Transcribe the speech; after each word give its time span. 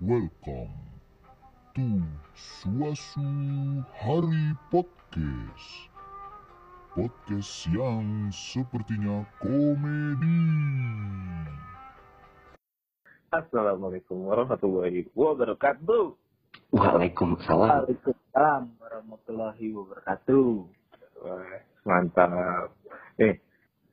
Welcome 0.00 0.72
to 1.76 2.00
Suasu 2.32 3.28
Hari 4.00 4.56
Podcast. 4.72 5.92
Podcast 6.96 7.68
yang 7.68 8.32
sepertinya 8.32 9.28
komedi. 9.44 10.40
Assalamualaikum 13.28 14.24
warahmatullahi 14.24 15.04
wabarakatuh. 15.12 16.16
Waalaikumsalam. 16.72 17.84
Waalaikumsalam 17.84 18.62
warahmatullahi 18.80 19.66
wabarakatuh. 19.68 20.48
Wah, 21.28 21.60
mantap. 21.84 22.72
Eh, 23.20 23.36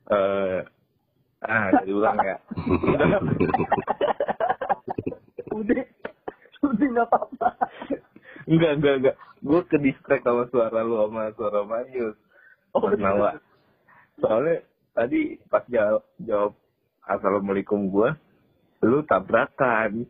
eh, 0.08 0.60
ah, 1.44 1.68
jadi 1.84 1.92
ulang 1.92 2.16
ya. 2.24 2.40
Udah, 6.68 6.76
udah 6.76 6.88
nggak 6.92 7.08
apa-apa. 7.08 7.50
enggak, 8.52 8.72
enggak, 8.80 8.96
enggak. 9.00 9.16
Gue 9.40 9.62
ke 9.70 9.78
distract 9.80 10.24
sama 10.28 10.44
suara 10.52 10.84
lu 10.84 11.00
sama 11.00 11.32
suara 11.36 11.64
Marius. 11.64 12.18
Oh, 12.76 12.84
Mas 12.84 13.00
Nawa. 13.00 13.32
Soalnya 14.20 14.66
tadi 14.92 15.40
pas 15.48 15.64
jawab, 15.72 16.04
jawab 16.20 16.52
Assalamualaikum 17.08 17.88
gue, 17.88 18.10
lu 18.84 19.00
tabrakan. 19.08 20.04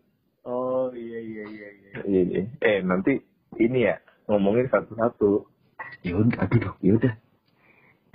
Oh 0.47 0.89
iya 0.97 1.19
iya 1.21 1.43
iya 1.45 1.69
iya. 1.69 1.91
Iya, 2.01 2.21
iya. 2.25 2.41
Eh, 2.65 2.79
nanti 2.81 3.21
ini 3.61 3.85
ya, 3.85 4.01
ngomongin 4.25 4.65
satu-satu. 4.73 5.45
Ya 6.01 6.17
udah, 6.17 6.41
aduh, 6.41 6.57
dong, 6.57 6.77
ya 6.81 6.91
udah. 6.97 7.13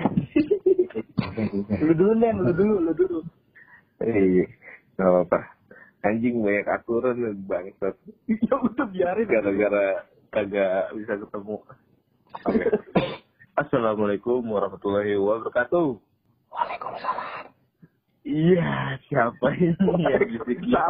Lu 1.87 1.93
dulu 1.95 2.13
Neng, 2.19 2.43
lu 2.43 2.53
dulu, 2.53 2.75
lu 2.85 2.93
dulu. 2.93 3.19
Eh, 4.03 4.45
nggak 4.99 5.09
apa-apa. 5.09 5.41
Anjing 6.03 6.43
banyak 6.43 6.67
aturan 6.67 7.15
lu 7.15 7.31
bangsat. 7.47 7.95
ya 8.51 8.55
udah 8.59 8.87
biarin. 8.91 9.27
gara-gara 9.31 10.03
kagak 10.35 10.91
bisa 10.99 11.15
ketemu. 11.15 11.57
Oke. 12.43 12.65
Assalamualaikum 13.63 14.43
warahmatullahi 14.43 15.15
wabarakatuh. 15.15 15.95
Waalaikumsalam. 16.51 17.55
Iya, 18.23 18.99
siapa 19.11 19.47
ini 19.59 19.75
yang 20.07 20.23
bisik-bisik? 20.27 20.75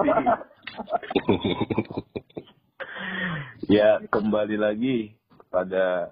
Ya, 3.71 4.03
kembali 4.11 4.59
lagi 4.59 5.15
pada 5.49 6.11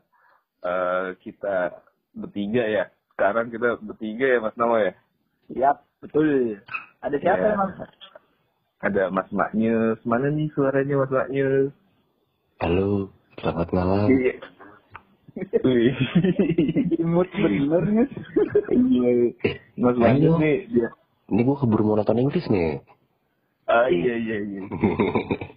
eh, 0.62 1.08
kita 1.18 1.82
bertiga 2.14 2.62
ya. 2.62 2.84
Sekarang 3.12 3.50
kita 3.50 3.74
bertiga 3.82 4.26
ya 4.26 4.38
Mas 4.38 4.54
Nawa 4.54 4.78
ya. 4.86 4.92
Yap, 5.50 5.82
betul. 5.98 6.56
Ada 7.02 7.16
siapa 7.18 7.42
Ya. 7.42 7.52
emang? 7.58 7.70
Ada 8.80 9.12
Mas 9.12 9.28
Maknyus. 9.28 10.00
Mana 10.08 10.32
nih 10.32 10.48
suaranya 10.56 11.04
Mas 11.04 11.12
Maknyus? 11.12 11.72
Halo, 12.60 13.12
selamat 13.36 13.68
malam. 13.76 14.08
Iya. 14.08 14.34
Wih. 15.64 15.96
Imut 16.96 17.28
bener. 17.32 17.84
Iya. 18.72 19.12
Mas 19.76 19.96
Ayo. 19.96 20.00
Maknyus 20.00 20.34
nih 20.40 20.56
dia. 20.72 20.88
Ini 21.30 21.40
gue 21.46 21.56
keburu 21.56 21.82
mau 21.86 21.96
nonton 22.00 22.18
Inggris 22.18 22.48
nih. 22.48 22.80
Ah 23.70 23.86
iya 23.86 24.14
iya 24.18 24.36
iya. 24.42 24.62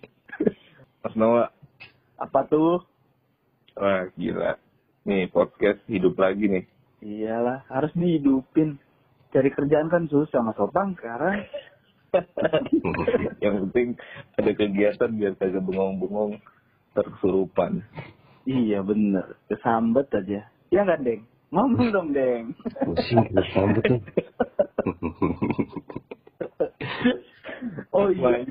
Mas 1.02 1.16
Noah, 1.18 1.50
Apa 2.20 2.46
tuh? 2.46 2.84
wah 3.74 4.06
gila. 4.14 4.54
Nih 5.04 5.28
podcast 5.28 5.82
hidup 5.90 6.16
lagi 6.16 6.46
nih. 6.46 6.64
Iyalah, 7.04 7.66
harus 7.68 7.90
dihidupin. 7.98 8.78
Cari 9.34 9.50
kerjaan 9.50 9.90
kan 9.90 10.06
susah 10.08 10.40
mas 10.40 10.56
Opang 10.56 10.94
sekarang. 10.94 11.42
Yang 13.44 13.56
penting 13.68 13.88
ada 14.38 14.52
kegiatan 14.54 15.10
biar 15.14 15.34
kagak 15.38 15.64
bengong-bengong 15.66 16.38
terkesurupan. 16.94 17.82
Iya 18.44 18.84
bener, 18.84 19.40
kesambet 19.50 20.12
aja. 20.14 20.46
Ya 20.70 20.80
nggak 20.84 21.02
Deng? 21.02 21.22
Ngomong 21.54 21.90
dong 21.94 22.10
Deng. 22.12 22.54
Pusing, 22.86 23.24
gue 23.30 23.46
sambut 23.54 23.84
tuh. 23.86 24.02
Oh 27.96 28.12
iya, 28.12 28.44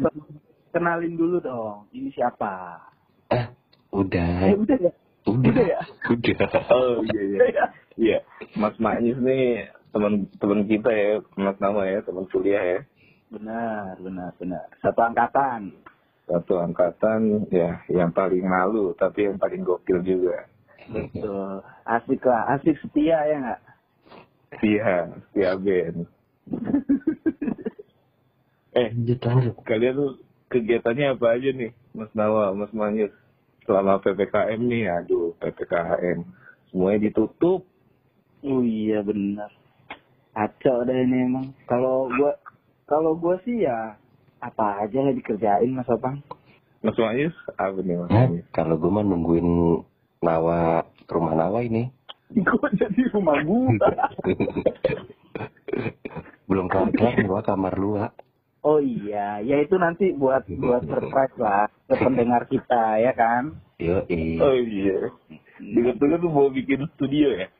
kenalin 0.72 1.14
dulu 1.20 1.37
dong. 1.42 1.84
Ini 1.92 2.08
siapa? 2.16 2.81
ah, 3.28 3.47
udah. 3.92 4.48
Eh 4.48 4.56
udah 4.56 4.78
ya? 4.81 4.92
Udah, 5.28 5.50
udah 5.53 5.64
ya? 5.69 5.81
Udah. 6.08 6.37
Oh 6.72 7.04
iya 7.12 7.22
iya. 7.22 7.38
Ya? 7.44 7.66
Iya, 7.92 8.19
Mas 8.56 8.76
Maknyus 8.81 9.20
nih 9.20 9.69
teman 9.92 10.25
teman 10.41 10.64
kita 10.64 10.88
ya, 10.88 11.20
Mas 11.37 11.60
Nama 11.60 11.82
ya, 11.84 11.98
teman 12.00 12.25
kuliah 12.32 12.64
ya. 12.64 12.81
Benar, 13.32 13.97
benar, 13.97 14.31
benar. 14.37 14.69
Satu 14.78 15.00
angkatan. 15.00 15.72
Satu 16.28 16.60
angkatan 16.60 17.48
ya 17.48 17.81
yang 17.88 18.12
paling 18.12 18.44
malu 18.44 18.93
tapi 18.94 19.25
yang 19.25 19.41
paling 19.41 19.65
gokil 19.65 20.04
juga. 20.04 20.44
Betul. 20.84 21.65
Asik 21.82 22.22
lah, 22.22 22.53
asik 22.53 22.76
setia 22.78 23.19
ya 23.25 23.37
nggak? 23.41 23.60
Iya, 24.60 24.97
Setia 25.25 25.53
Ben. 25.56 25.97
Eh, 28.72 28.88
Lanjut, 28.88 29.20
lanjut. 29.20 29.54
kalian 29.69 29.93
tuh 29.93 30.12
kegiatannya 30.49 31.12
apa 31.12 31.37
aja 31.37 31.53
nih, 31.53 31.76
Mas 31.93 32.09
Nawa, 32.16 32.56
Mas 32.56 32.72
Manyus? 32.72 33.12
Selama 33.69 34.00
PPKM 34.00 34.64
nih, 34.64 34.88
aduh, 34.88 35.37
PPKM. 35.37 36.25
Semuanya 36.72 37.04
ditutup. 37.04 37.69
Oh 38.41 38.64
iya 38.64 39.04
benar. 39.04 39.53
Kacau 40.32 40.88
deh 40.88 41.04
ini 41.04 41.28
emang. 41.28 41.53
Kalau 41.69 42.09
gua 42.16 42.32
kalau 42.87 43.16
gua 43.16 43.38
sih 43.47 43.65
ya 43.65 43.97
apa 44.43 44.82
aja 44.82 44.98
lah 44.98 45.15
dikerjain 45.15 45.70
Mas 45.70 45.87
Opang. 45.87 46.19
Mas 46.82 46.98
Manyus, 46.98 47.37
apa 47.54 47.78
nih 47.78 47.94
Mas? 47.94 48.10
Manyus? 48.10 48.47
Kalau 48.50 48.75
gue 48.75 48.91
mah 48.91 49.06
nungguin 49.06 49.78
Nawa 50.19 50.82
rumah 51.06 51.34
Nawa 51.38 51.62
ini. 51.62 51.87
Gua 52.48 52.69
jadi 52.75 53.12
rumah 53.12 53.38
gua. 53.44 53.76
Belum 56.48 56.66
kelar-kelar 56.66 57.22
gua 57.28 57.41
kamar 57.44 57.76
lu. 57.76 58.00
Oh 58.62 58.78
iya, 58.78 59.43
ya 59.43 59.59
itu 59.59 59.75
nanti 59.75 60.14
buat 60.14 60.47
buat 60.47 60.87
surprise 60.87 61.34
lah 61.37 61.66
ke 61.91 61.99
pendengar 61.99 62.47
kita 62.47 63.03
ya 63.03 63.12
kan. 63.12 63.59
Yo, 63.82 64.06
Oh 64.38 64.54
iya. 64.54 65.10
Dengar-dengar 65.59 66.22
tuh 66.22 66.31
mau 66.31 66.49
bikin 66.49 66.87
studio 66.94 67.34
ya? 67.34 67.50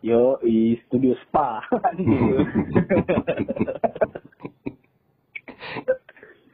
Yo, 0.00 0.38
i 0.46 0.78
studio 0.86 1.18
spa. 1.26 1.66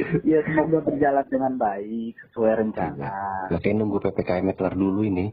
ya 0.30 0.40
semoga 0.44 0.78
berjalan 0.84 1.26
dengan 1.28 1.52
baik 1.56 2.14
sesuai 2.28 2.52
rencana. 2.64 3.12
Makanya 3.52 3.76
nunggu 3.80 3.98
PPKM 4.02 4.48
kelar 4.56 4.74
dulu 4.74 5.04
ini. 5.04 5.32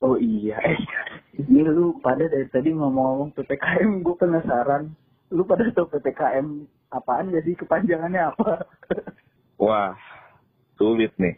Oh 0.00 0.16
iya, 0.16 0.56
eh, 0.64 0.80
ini 1.44 1.60
lu 1.60 2.00
pada 2.00 2.24
dari 2.24 2.48
tadi 2.48 2.72
ngomong-ngomong 2.72 3.36
PPKM, 3.36 4.00
gue 4.00 4.16
penasaran. 4.16 4.88
Lu 5.30 5.44
pada 5.44 5.68
tahu 5.70 5.92
PPKM 5.92 6.46
apaan 6.90 7.30
jadi 7.30 7.52
kepanjangannya 7.54 8.22
apa? 8.32 8.64
Wah, 9.62 9.92
sulit 10.80 11.12
nih. 11.20 11.36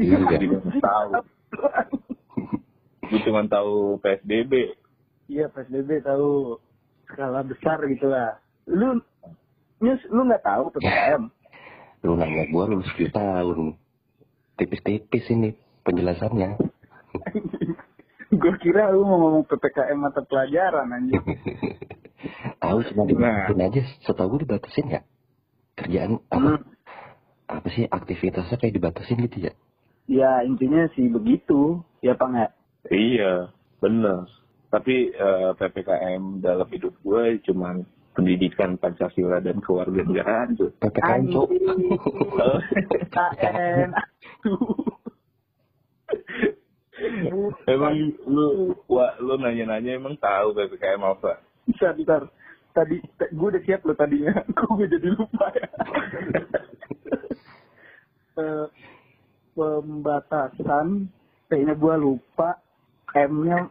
Iya, 0.00 0.16
Jadi 0.32 0.44
nggak 0.48 0.80
tahu. 0.80 1.10
Gue 3.10 3.20
cuma 3.26 3.44
tahu 3.44 4.00
PSBB. 4.00 4.78
Iya 5.28 5.52
PSBB 5.52 6.02
tahu 6.02 6.56
skala 7.10 7.44
besar 7.44 7.78
gitu 7.84 8.08
lah. 8.08 8.40
Lu 8.70 9.02
Nyus, 9.80 10.00
lu 10.12 10.28
nggak 10.28 10.44
tahu 10.44 10.68
PPKM? 10.76 11.22
Lu 12.00 12.16
nanya 12.16 12.48
gua 12.48 12.64
lulus 12.64 12.88
7 12.96 13.12
tahun. 13.12 13.76
Tipis-tipis 14.56 15.24
ini 15.30 15.52
penjelasannya. 15.84 16.56
gue 18.40 18.52
kira 18.62 18.94
lu 18.94 19.02
mau 19.02 19.18
ngomong 19.18 19.44
PPKM 19.48 19.98
mata 19.98 20.22
pelajaran 20.22 20.86
anjing. 20.86 21.18
Tahu 22.62 22.78
cuma 22.92 23.02
Nah. 23.04 23.48
dibatasin 23.50 23.60
aja. 23.64 23.82
Setahu 24.04 24.36
gue 24.36 24.40
dibatasin 24.44 24.86
ya. 24.88 25.00
Kerjaan 25.74 26.20
apa? 26.28 26.60
Hmm. 26.60 26.62
Apa 27.50 27.66
sih 27.72 27.88
aktivitasnya 27.88 28.56
kayak 28.56 28.76
dibatasin 28.76 29.18
gitu 29.26 29.50
ya? 29.50 29.52
Ya 30.06 30.42
intinya 30.42 30.86
sih 30.94 31.10
begitu, 31.10 31.82
ya 31.98 32.14
pak 32.14 32.28
nggak? 32.30 32.52
Iya, 32.90 33.50
bener. 33.80 34.28
Tapi 34.70 35.10
eh, 35.10 35.50
PPKM 35.58 36.38
dalam 36.38 36.68
hidup 36.70 36.94
gue 37.02 37.42
cuman 37.48 37.82
pendidikan 38.14 38.76
Pancasila 38.76 39.40
dan 39.40 39.60
kewarganegaraan 39.62 40.56
tuh. 40.58 40.70
PPKM 40.82 41.30
cok. 41.30 41.48
PPKN. 43.10 43.90
emang 47.70 47.96
lu 48.28 48.76
wah, 48.90 49.16
lu 49.22 49.38
nanya-nanya 49.40 49.96
emang 49.96 50.18
tahu 50.20 50.52
PPKM 50.52 51.00
apa? 51.00 51.40
Bentar, 51.64 51.94
bentar. 51.96 52.22
Tadi, 52.70 53.02
gue 53.34 53.48
udah 53.50 53.62
siap 53.66 53.82
lo 53.82 53.98
tadinya. 53.98 54.30
Gue 54.54 54.86
jadi 54.86 55.10
lupa 55.10 55.50
ya. 55.58 55.68
Eh, 58.40 58.66
pembatasan, 59.52 61.10
kayaknya 61.50 61.74
gue 61.76 61.94
lupa. 61.98 62.56
M-nya 63.12 63.68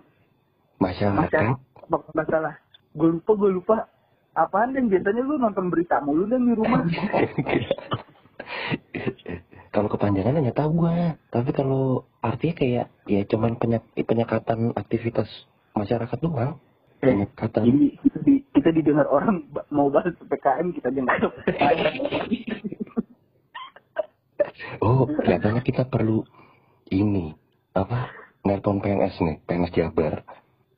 Masyarakat. 0.77 1.25
masyarakat. 1.25 1.57
Apa 1.89 1.97
masalah? 2.13 2.53
Gue 2.93 3.17
lupa, 3.17 3.31
gue 3.33 3.49
lupa. 3.55 3.77
Apaan 4.39 4.71
yang 4.71 4.87
biasanya 4.87 5.21
lu 5.27 5.35
nonton 5.35 5.67
berita 5.67 5.99
mulu 5.99 6.23
dan 6.31 6.47
di 6.47 6.55
rumah? 6.55 6.79
kalau 9.75 9.91
kepanjangan 9.91 10.39
hanya 10.39 10.55
tahu 10.55 10.85
gua. 10.85 11.19
Tapi 11.27 11.51
kalau 11.51 12.07
artinya 12.23 12.55
kayak 12.55 12.87
ya 13.03 13.21
cuman 13.27 13.59
penyak, 13.59 13.83
penyekatan 13.99 14.71
aktivitas 14.79 15.27
masyarakat 15.75 16.15
doang. 16.23 16.55
Eh, 16.99 17.15
penyekatan. 17.15 17.63
Jadi 17.63 17.95
kita, 17.99 18.19
di, 18.23 18.33
kita 18.55 18.69
didengar 18.75 19.07
orang 19.07 19.47
mau 19.71 19.87
bahas 19.87 20.11
PPKM 20.19 20.67
kita 20.75 20.91
dengar 20.91 21.15
oh 24.83 25.07
kelihatannya 25.07 25.63
kita 25.63 25.87
perlu 25.87 26.27
ini 26.91 27.31
apa 27.71 28.11
nelpon 28.43 28.83
PNS 28.83 29.15
nih 29.23 29.39
PNS 29.47 29.71
Jabar. 29.71 30.27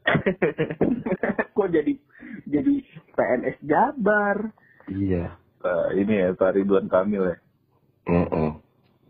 Kok 1.57 1.69
jadi 1.73 1.97
jadi 2.45 2.73
PNS 3.21 3.57
Jabar? 3.61 4.37
iya 4.89 5.37
Eh, 5.61 6.01
ini 6.01 6.17
ya 6.17 6.33
Pak 6.33 6.57
Ridwan 6.57 6.89
Kamil 6.89 7.21
ya. 7.21 7.37
Heeh. 8.09 8.49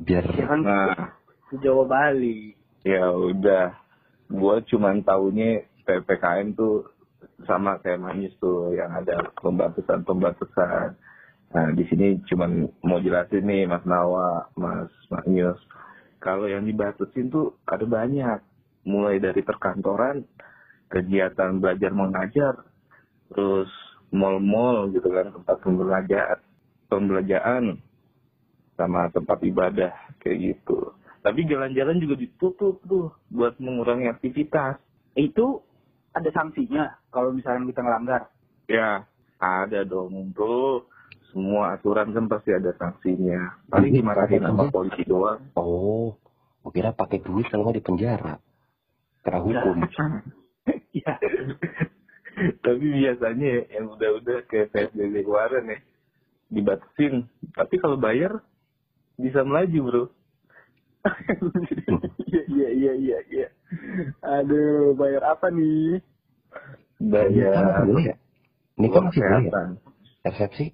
biar 0.04 0.26
Ya 0.36 0.46
kan 0.52 0.60
Nah, 0.60 1.16
ke 1.48 1.56
Jawa 1.64 1.88
Bali. 1.88 2.52
ya 2.84 3.08
udah. 3.08 3.72
Gua 4.28 4.60
cuman 4.60 5.00
taunya 5.00 5.64
PPKM 5.88 6.52
tuh 6.52 6.92
sama 7.48 7.80
kayak 7.80 8.04
Manis 8.04 8.36
tuh 8.36 8.76
yang 8.76 8.92
ada 8.92 9.32
pembatasan-pembatasan. 9.40 11.00
Nah, 11.52 11.68
di 11.72 11.88
sini 11.88 12.20
cuman 12.28 12.68
mau 12.84 13.00
jelasin 13.00 13.48
nih 13.48 13.64
Mas 13.68 13.88
Nawa, 13.88 14.52
Mas 14.56 14.92
Magnus. 15.08 15.60
Kalau 16.20 16.52
yang 16.52 16.68
dibatasin 16.68 17.32
tuh 17.32 17.56
ada 17.64 17.88
banyak. 17.88 18.44
Mulai 18.84 19.24
dari 19.24 19.40
perkantoran, 19.40 20.28
kegiatan 20.90 21.64
belajar 21.64 21.96
mengajar, 21.96 22.60
terus 23.30 23.72
mall-mall 24.12 24.92
gitu 24.92 25.08
kan, 25.08 25.32
tempat 25.32 25.58
pembelajaran, 25.64 26.40
pembelajaran 26.92 27.64
sama 28.76 29.08
tempat 29.10 29.40
ibadah 29.44 29.94
kayak 30.20 30.38
gitu. 30.56 30.92
Tapi 31.22 31.46
jalan-jalan 31.46 32.02
juga 32.02 32.16
ditutup 32.18 32.82
tuh 32.86 33.14
buat 33.30 33.56
mengurangi 33.62 34.10
aktivitas. 34.10 34.82
Itu 35.14 35.62
ada 36.12 36.28
sanksinya 36.34 36.98
kalau 37.14 37.32
misalnya 37.32 37.70
kita 37.72 37.82
ngelanggar. 37.86 38.22
Ya, 38.66 39.06
ada 39.38 39.86
dong 39.86 40.34
bro. 40.34 40.86
Semua 41.32 41.80
aturan 41.80 42.12
kan 42.12 42.28
pasti 42.28 42.52
ada 42.52 42.76
sanksinya. 42.76 43.64
Paling 43.72 43.92
dimarahin 43.96 44.44
sama 44.44 44.68
polisi 44.68 45.08
doang. 45.08 45.40
oh 45.56 46.20
gua 46.62 46.72
kira 46.74 46.94
pakai 46.94 47.26
duit 47.26 47.50
kalau 47.50 47.66
nggak 47.66 47.82
di 47.82 47.86
penjara 47.86 48.34
kena 49.26 49.40
hukum 49.42 49.78
Iya. 50.94 51.14
Tapi 52.66 52.86
biasanya 52.86 53.48
ya, 53.48 53.62
yang 53.80 53.86
udah-udah 53.94 54.38
kayak 54.50 54.74
PSBB 54.74 55.26
kemarin 55.26 55.74
ya, 55.76 55.80
dibatasin. 56.50 57.14
Tapi 57.54 57.76
kalau 57.78 57.98
bayar, 57.98 58.42
bisa 59.18 59.46
melaju 59.46 59.80
bro. 59.84 60.04
Iya 62.32 62.70
iya 62.72 62.94
iya 62.94 63.18
iya. 63.28 63.48
Aduh, 64.22 64.94
bayar 64.96 65.36
apa 65.36 65.50
nih? 65.52 66.00
Bayar 67.02 67.84
boleh 67.84 68.14
ya 68.14 68.16
ini 68.78 68.88
kan 68.90 69.02
masih 69.10 69.22
boleh 69.22 69.44
ya 69.50 70.30
resepsi 70.32 70.66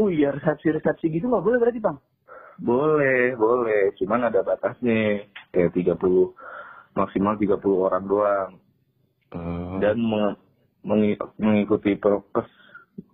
Oh 0.00 0.08
iya 0.08 0.32
resepsi-resepsi 0.32 1.12
gitu 1.12 1.28
nggak 1.28 1.44
boleh 1.44 1.58
berarti 1.60 1.76
bang? 1.76 1.98
Boleh, 2.62 3.36
boleh. 3.36 3.92
Cuman 4.00 4.24
ada 4.24 4.40
batasnya. 4.40 5.28
Kayak 5.52 5.76
30, 5.76 6.32
maksimal 6.96 7.36
30 7.36 7.60
orang 7.76 8.04
doang. 8.08 8.50
Hmm. 9.36 9.84
Dan 9.84 10.00
meng- 10.00 10.40
mengikuti 10.82 11.94
prokes 11.96 12.50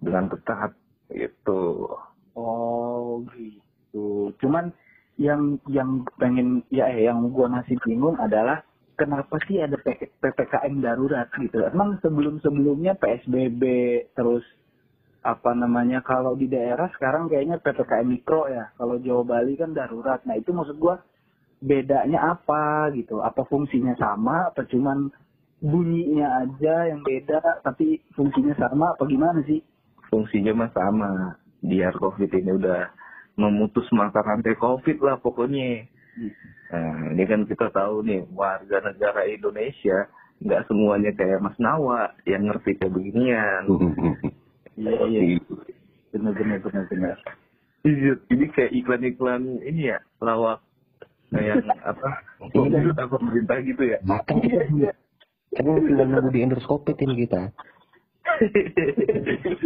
dengan 0.01 0.29
ketat. 0.33 0.73
Gitu. 1.09 1.89
Oh 2.37 3.25
gitu. 3.33 4.33
Cuman 4.43 4.73
yang 5.19 5.59
yang 5.67 6.05
pengen 6.21 6.63
ya 6.71 6.87
eh, 6.93 7.09
yang 7.09 7.33
gua 7.33 7.51
masih 7.51 7.75
bingung 7.83 8.15
adalah 8.21 8.63
kenapa 8.95 9.41
sih 9.49 9.59
ada 9.59 9.75
ppkm 10.21 10.85
darurat 10.85 11.27
gitu? 11.35 11.65
Emang 11.65 11.97
sebelum 12.05 12.39
sebelumnya 12.45 12.95
psbb 12.95 13.63
terus 14.13 14.45
apa 15.27 15.51
namanya 15.53 15.99
kalau 16.07 16.39
di 16.39 16.47
daerah 16.47 16.87
sekarang 16.95 17.27
kayaknya 17.27 17.59
ppkm 17.59 18.07
mikro 18.07 18.47
ya. 18.47 18.71
Kalau 18.79 19.01
Jawa 19.03 19.23
Bali 19.25 19.59
kan 19.59 19.75
darurat. 19.75 20.23
Nah 20.29 20.37
itu 20.37 20.55
maksud 20.55 20.79
gua 20.79 21.01
bedanya 21.59 22.39
apa 22.39 22.95
gitu? 22.95 23.19
Apa 23.19 23.43
fungsinya 23.49 23.99
sama? 23.99 24.55
Apa 24.55 24.63
cuman 24.71 25.11
bunyinya 25.59 26.47
aja 26.47 26.91
yang 26.95 27.03
beda 27.03 27.63
tapi 27.67 27.99
fungsinya 28.15 28.55
sama? 28.59 28.95
Apa 28.95 29.07
gimana 29.07 29.43
sih? 29.45 29.63
Fungsinya 30.09 30.55
mah 30.55 30.71
sama. 30.73 31.37
Biar 31.59 31.95
COVID 31.99 32.31
ini 32.31 32.55
udah 32.55 32.87
memutus 33.39 33.87
mata 33.95 34.23
rantai 34.23 34.55
COVID 34.59 34.99
lah 35.03 35.19
pokoknya. 35.19 35.87
Nah, 36.69 37.15
ini 37.15 37.23
kan 37.25 37.47
kita 37.47 37.71
tahu 37.71 38.03
nih, 38.03 38.27
warga 38.35 38.83
negara 38.83 39.25
Indonesia 39.27 40.11
nggak 40.39 40.71
semuanya 40.71 41.11
kayak 41.19 41.43
Mas 41.43 41.59
Nawa 41.59 42.15
yang 42.27 42.47
ngerti 42.47 42.79
kayak 42.79 42.95
beginian. 42.95 43.63
Iya 44.79 44.95
iya. 45.11 45.43
Bener 46.15 46.31
bener 46.39 46.63
bener 46.63 46.87
bener. 46.87 47.19
Iya, 47.83 48.15
Ini 48.31 48.47
kayak 48.55 48.71
iklan-iklan 48.79 49.59
ini 49.67 49.91
ya, 49.91 49.99
lawak 50.23 50.63
kayak 51.35 51.67
apa? 51.91 52.23
Iya. 52.55 52.95
Apa 52.95 53.19
pemerintah 53.19 53.59
gitu 53.67 53.83
ya? 53.83 53.99
Kan 55.57 55.65
tinggal 55.65 56.07
nunggu 56.09 56.31
di 56.31 56.41
endoscopy 56.45 56.93
ini 56.99 57.25
kita 57.25 57.51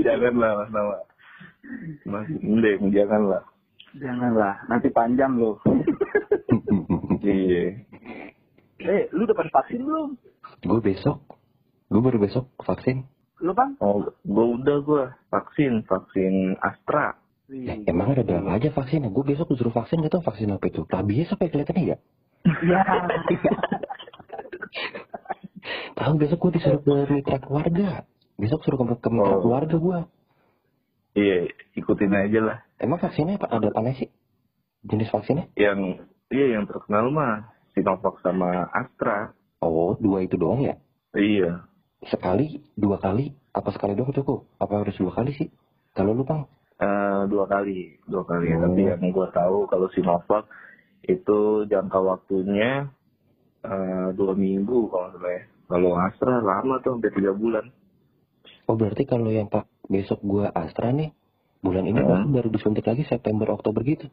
janganlah 0.06 0.64
Mas 0.64 0.70
Nawa. 0.73 0.96
Mas 2.08 2.29
Mending, 2.40 2.88
janganlah. 2.94 3.43
Janganlah, 3.93 4.56
nanti 4.73 4.88
panjang 4.88 5.37
loh. 5.37 5.61
Iya. 7.23 7.79
eh, 8.82 9.02
lu 9.14 9.23
dapat 9.29 9.46
vaksin 9.52 9.87
belum? 9.87 10.19
gue 10.62 10.81
besok 10.82 11.19
gue 11.87 12.02
baru 12.02 12.19
besok 12.19 12.50
vaksin 12.62 13.06
Lu 13.43 13.55
bang? 13.55 13.75
Oh, 13.82 14.02
gue 14.23 14.46
udah 14.58 14.79
gue 14.82 15.05
vaksin, 15.29 15.82
vaksin 15.87 16.55
Astra. 16.58 17.14
ya, 17.50 17.75
emang 17.87 18.14
ada 18.14 18.23
berapa 18.23 18.55
aja 18.55 18.70
vaksinnya 18.70 19.11
gue 19.11 19.25
besok 19.26 19.55
disuruh 19.55 19.75
vaksin 19.75 20.02
gak 20.02 20.19
tau 20.19 20.25
vaksin 20.25 20.55
apa 20.55 20.67
itu 20.67 20.82
rabies 20.87 21.31
apa 21.31 21.46
ya 21.46 21.50
kelihatannya 21.50 21.84
ya 21.84 21.99
Ya. 22.67 22.82
tahu 25.92 26.12
besok 26.16 26.38
gue 26.40 26.52
disuruh 26.56 26.80
ke 26.80 26.92
mitra 27.10 27.38
keluarga 27.38 28.04
besok 28.34 28.60
suruh 28.62 28.78
ke, 28.78 28.98
ke 28.98 29.08
mitra 29.08 29.34
Oh. 29.34 29.40
keluarga 29.40 29.76
gue 29.76 30.00
Iya, 31.12 31.44
ikutin 31.74 32.08
aja 32.10 32.40
lah. 32.40 32.58
emang 32.78 32.96
vaksinnya 32.96 33.36
apa 33.36 33.44
ada 33.46 33.68
apa 33.68 33.92
sih 33.92 34.08
jenis 34.82 35.08
vaksinnya 35.08 35.52
Yang 35.54 36.08
iya 36.28 36.56
yang 36.56 36.64
terkenal 36.64 37.08
mah 37.08 37.52
Sinovac 37.72 38.17
sama 38.20 38.69
Astra. 38.69 39.36
oh 39.58 39.93
dua 39.96 40.22
itu 40.22 40.34
doang 40.34 40.60
ya 40.60 40.81
Iya. 41.12 41.69
sekali 42.02 42.64
dua 42.74 42.96
kali 42.96 43.31
apa 43.50 43.69
sekali 43.70 43.93
doang 43.93 44.10
cukup 44.10 44.48
apa 44.56 44.72
harus 44.81 44.96
dua 44.96 45.12
kali 45.12 45.32
sih 45.32 45.48
kalau 45.93 46.12
lu 46.12 46.24
bang 46.24 46.48
Eh, 46.74 47.22
dua 47.31 47.46
kali, 47.46 47.94
dua 48.10 48.26
kali. 48.26 48.50
Oh. 48.50 48.67
Tapi 48.67 48.82
yang 48.82 48.98
gue 48.98 49.28
tahu 49.31 49.70
kalau 49.70 49.86
Sinovac 49.93 50.50
itu 51.05 51.38
jangka 51.64 51.94
waktunya 51.94 52.90
eh, 53.62 54.08
dua 54.12 54.34
minggu 54.34 54.90
kalau 54.90 55.06
nggak 55.06 55.20
salah 55.20 55.31
ya. 55.31 55.43
Kalau 55.72 55.96
Astra 55.96 56.36
lama 56.38 56.76
tuh 56.79 56.93
hampir 56.93 57.17
tiga 57.17 57.32
bulan. 57.32 57.72
oh 58.62 58.76
berarti 58.76 59.02
kalau 59.02 59.26
yang 59.26 59.48
pak 59.48 59.64
besok 59.88 60.20
gue 60.20 60.44
Astra 60.46 60.93
nih 60.93 61.10
bulan 61.58 61.82
ini 61.82 61.98
Hmm. 61.98 62.29
baru 62.29 62.46
disuntik 62.46 62.84
lagi 62.84 63.02
September 63.02 63.48
Oktober 63.50 63.81
gitu 63.82 64.06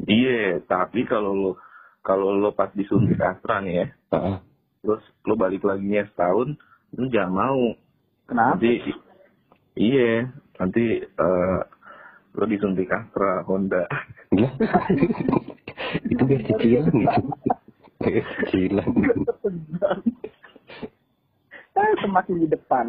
Iya, 0.00 0.60
tapi 0.62 1.04
kalau 1.04 1.32
lo 1.32 1.50
kalau 2.00 2.32
lo 2.32 2.52
pas 2.52 2.72
disuntik 2.72 3.16
Astra 3.16 3.60
nih 3.60 3.74
ya, 3.74 3.86
Heeh. 4.10 4.36
terus 4.80 5.02
lo 5.22 5.34
balik 5.34 5.60
lagi 5.60 5.92
setahun, 6.06 6.56
lo 6.94 7.04
jangan 7.08 7.32
mau. 7.32 7.64
Kenapa? 8.24 8.56
Nanti 8.56 8.72
iya, 9.74 10.24
nanti 10.56 10.84
eh, 11.04 11.60
lo 12.32 12.44
disuntik 12.46 12.88
Astra 12.88 13.44
Honda. 13.44 13.84
Itu 16.06 16.22
biar 16.22 16.42
cicilan 16.46 16.84
gitu. 16.88 17.22
Cicilan. 18.00 18.88
Semakin 22.00 22.36
di 22.40 22.48
depan. 22.48 22.86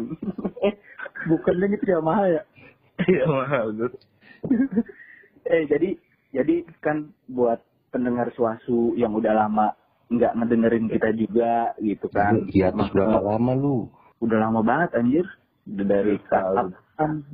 eh, 0.60 0.74
bukannya 1.30 1.66
gitu 1.76 1.86
ya 1.88 2.00
mahal 2.00 2.26
ya? 2.28 2.42
Iya 3.04 3.24
mahal 3.26 3.66
tuh. 3.76 3.92
eh, 5.52 5.62
jadi 5.68 5.96
jadi 6.32 6.54
kan 6.80 7.12
buat 7.28 7.60
pendengar 7.92 8.32
suasu 8.32 8.96
yang 8.96 9.12
udah 9.12 9.36
lama 9.36 9.76
nggak 10.08 10.32
ngedengerin 10.36 10.86
kita 10.88 11.08
juga 11.12 11.72
gitu 11.80 12.08
kan. 12.08 12.48
Di 12.48 12.64
atas 12.64 12.88
berapa 12.92 13.20
lama 13.20 13.52
lu? 13.56 13.88
Udah 14.20 14.38
lama 14.38 14.60
banget 14.60 14.96
anjir. 14.96 15.26
Udah 15.68 15.86
dari 15.86 16.16
kapan? 16.26 16.72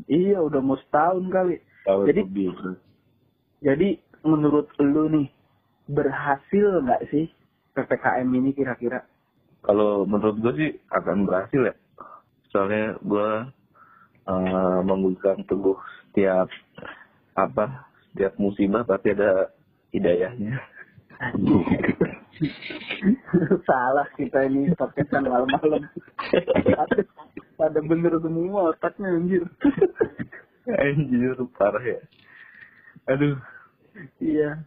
Iya, 0.06 0.38
udah 0.40 0.60
mau 0.62 0.78
setahun 0.78 1.26
kali. 1.28 1.56
Tahun 1.84 2.04
Jadi- 2.06 2.24
lebih. 2.24 2.50
Jadi 3.58 3.88
menurut 4.22 4.70
lu 4.78 5.10
nih 5.10 5.26
berhasil 5.88 6.84
nggak 6.84 7.10
sih 7.10 7.26
ppkm 7.74 8.28
ini 8.30 8.50
kira-kira? 8.54 9.02
Kalau 9.62 10.06
menurut 10.06 10.36
gue 10.40 10.52
sih 10.56 10.70
akan 10.92 11.26
berhasil 11.26 11.60
ya. 11.72 11.74
Soalnya 12.48 12.96
gue 13.04 13.30
uh, 14.28 14.80
memegang 14.84 15.44
teguh 15.44 15.76
setiap 16.08 16.48
apa 17.38 17.88
setiap 18.10 18.34
musibah 18.40 18.82
pasti 18.82 19.14
ada 19.14 19.52
hidayahnya. 19.94 20.58
Salah 23.66 24.06
kita 24.14 24.46
ini 24.46 24.70
podcastan 24.78 25.26
malam-malam. 25.26 25.82
ada, 26.78 26.98
ada 27.58 27.80
bener 27.82 28.14
semua 28.22 28.70
otaknya 28.70 29.10
anjir. 29.18 29.44
Anjir, 30.68 31.32
parah 31.56 31.80
ya. 31.80 31.96
Aduh, 33.08 33.40
iya. 34.20 34.60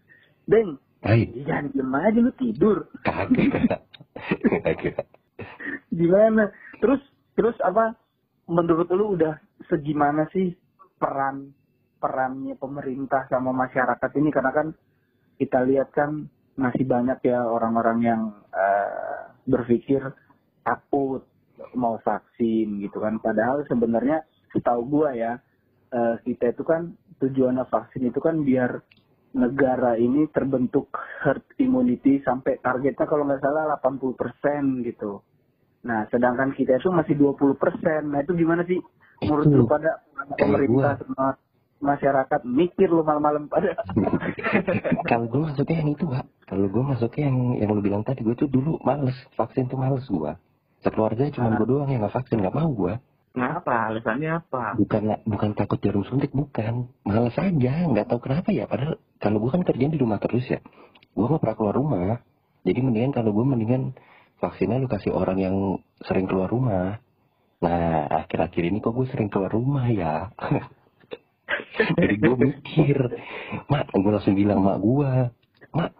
Deng, 0.50 0.82
Hai, 1.02 1.26
jangan 1.50 1.74
diem 1.74 1.94
aja 1.98 2.20
lu 2.22 2.34
tidur. 2.38 2.78
kagak. 3.02 3.82
Kagak. 4.62 5.02
Gimana? 5.90 6.54
Terus 6.78 7.02
terus 7.34 7.58
apa? 7.66 7.98
Menurut 8.46 8.86
lu 8.94 9.18
udah 9.18 9.34
segimana 9.66 10.30
sih 10.30 10.54
peran 11.02 11.58
perannya 11.98 12.54
pemerintah 12.54 13.26
sama 13.34 13.50
masyarakat 13.50 14.12
ini 14.18 14.30
karena 14.30 14.52
kan 14.54 14.68
kita 15.42 15.66
lihat 15.66 15.90
kan 15.90 16.30
masih 16.54 16.86
banyak 16.86 17.18
ya 17.26 17.50
orang-orang 17.50 18.00
yang 18.06 18.22
eh, 18.54 19.34
berpikir 19.50 20.06
takut 20.62 21.26
mau 21.74 21.98
vaksin 22.02 22.78
gitu 22.82 23.02
kan 23.02 23.18
padahal 23.18 23.66
sebenarnya 23.66 24.22
setahu 24.54 24.86
gua 24.86 25.18
ya 25.18 25.42
eh, 25.94 26.16
kita 26.26 26.54
itu 26.54 26.62
kan 26.62 26.94
tujuannya 27.18 27.66
vaksin 27.70 28.10
itu 28.10 28.22
kan 28.22 28.42
biar 28.46 28.82
negara 29.32 29.96
ini 29.96 30.28
terbentuk 30.32 30.92
herd 31.24 31.44
immunity 31.56 32.20
sampai 32.24 32.60
targetnya 32.60 33.08
kalau 33.08 33.24
nggak 33.24 33.40
salah 33.40 33.80
80% 33.80 34.84
gitu. 34.88 35.24
Nah, 35.82 36.06
sedangkan 36.14 36.54
kita 36.54 36.78
itu 36.78 36.94
masih 36.94 37.18
20%. 37.18 38.12
Nah, 38.12 38.20
itu 38.22 38.34
gimana 38.38 38.62
sih 38.68 38.78
menurut 39.24 39.48
Itu. 39.50 39.58
lu 39.58 39.66
pada 39.66 40.02
pemerintah 40.38 40.98
sama 41.02 41.38
masyarakat 41.82 42.42
mikir 42.46 42.90
lu 42.94 43.02
malam-malam 43.02 43.50
pada 43.50 43.74
Kalau 45.10 45.26
gue 45.26 45.42
masuknya 45.50 45.78
yang 45.82 45.92
itu, 45.98 46.06
Pak. 46.06 46.26
Kalau 46.46 46.68
gue 46.70 46.84
masuknya 46.86 47.24
yang 47.32 47.40
yang 47.58 47.70
lu 47.74 47.82
bilang 47.82 48.04
tadi, 48.06 48.22
gue 48.22 48.36
tuh 48.38 48.50
dulu 48.52 48.78
males. 48.86 49.18
Vaksin 49.34 49.66
tuh 49.72 49.80
males 49.80 50.06
gue. 50.06 50.32
Sekeluarga 50.86 51.30
cuma 51.34 51.58
gue 51.58 51.66
doang 51.66 51.90
yang 51.90 52.06
gak 52.06 52.22
vaksin, 52.22 52.42
gak 52.42 52.54
mau 52.54 52.70
gue. 52.70 52.94
Kenapa? 53.32 53.92
Alasannya 53.92 54.30
apa? 54.44 54.76
Bukan 54.78 55.26
bukan 55.28 55.50
takut 55.56 55.80
jarum 55.80 56.04
suntik, 56.08 56.32
bukan. 56.32 56.92
Males 57.08 57.36
aja, 57.36 57.74
nggak 57.88 58.08
tahu 58.12 58.20
kenapa 58.30 58.50
ya. 58.52 58.68
Padahal 58.68 59.00
kalau 59.20 59.38
gue 59.42 59.52
kan 59.52 59.64
kerjaan 59.66 59.94
di 59.94 60.00
rumah 60.00 60.20
terus 60.20 60.46
ya. 60.48 60.60
Gue 61.12 61.28
gak 61.28 61.44
pernah 61.44 61.58
keluar 61.60 61.76
rumah. 61.76 62.10
Jadi 62.64 62.80
mendingan 62.80 63.12
kalau 63.12 63.36
gue 63.36 63.46
mendingan 63.46 63.92
vaksinnya 64.40 64.82
lu 64.82 64.88
kasih 64.88 65.12
orang 65.14 65.38
yang 65.38 65.56
sering 66.08 66.26
keluar 66.26 66.50
rumah. 66.50 67.04
Nah, 67.62 68.10
akhir-akhir 68.26 68.64
ini 68.74 68.82
kok 68.82 68.98
gue 68.98 69.06
sering 69.14 69.30
keluar 69.30 69.54
rumah 69.54 69.86
ya. 69.92 70.34
Jadi 72.02 72.16
gue 72.18 72.36
mikir, 72.36 72.98
mak, 73.70 73.94
gue 73.94 74.12
langsung 74.12 74.34
bilang 74.34 74.66
mak 74.66 74.82
gue, 74.82 75.12
mak, 75.78 75.92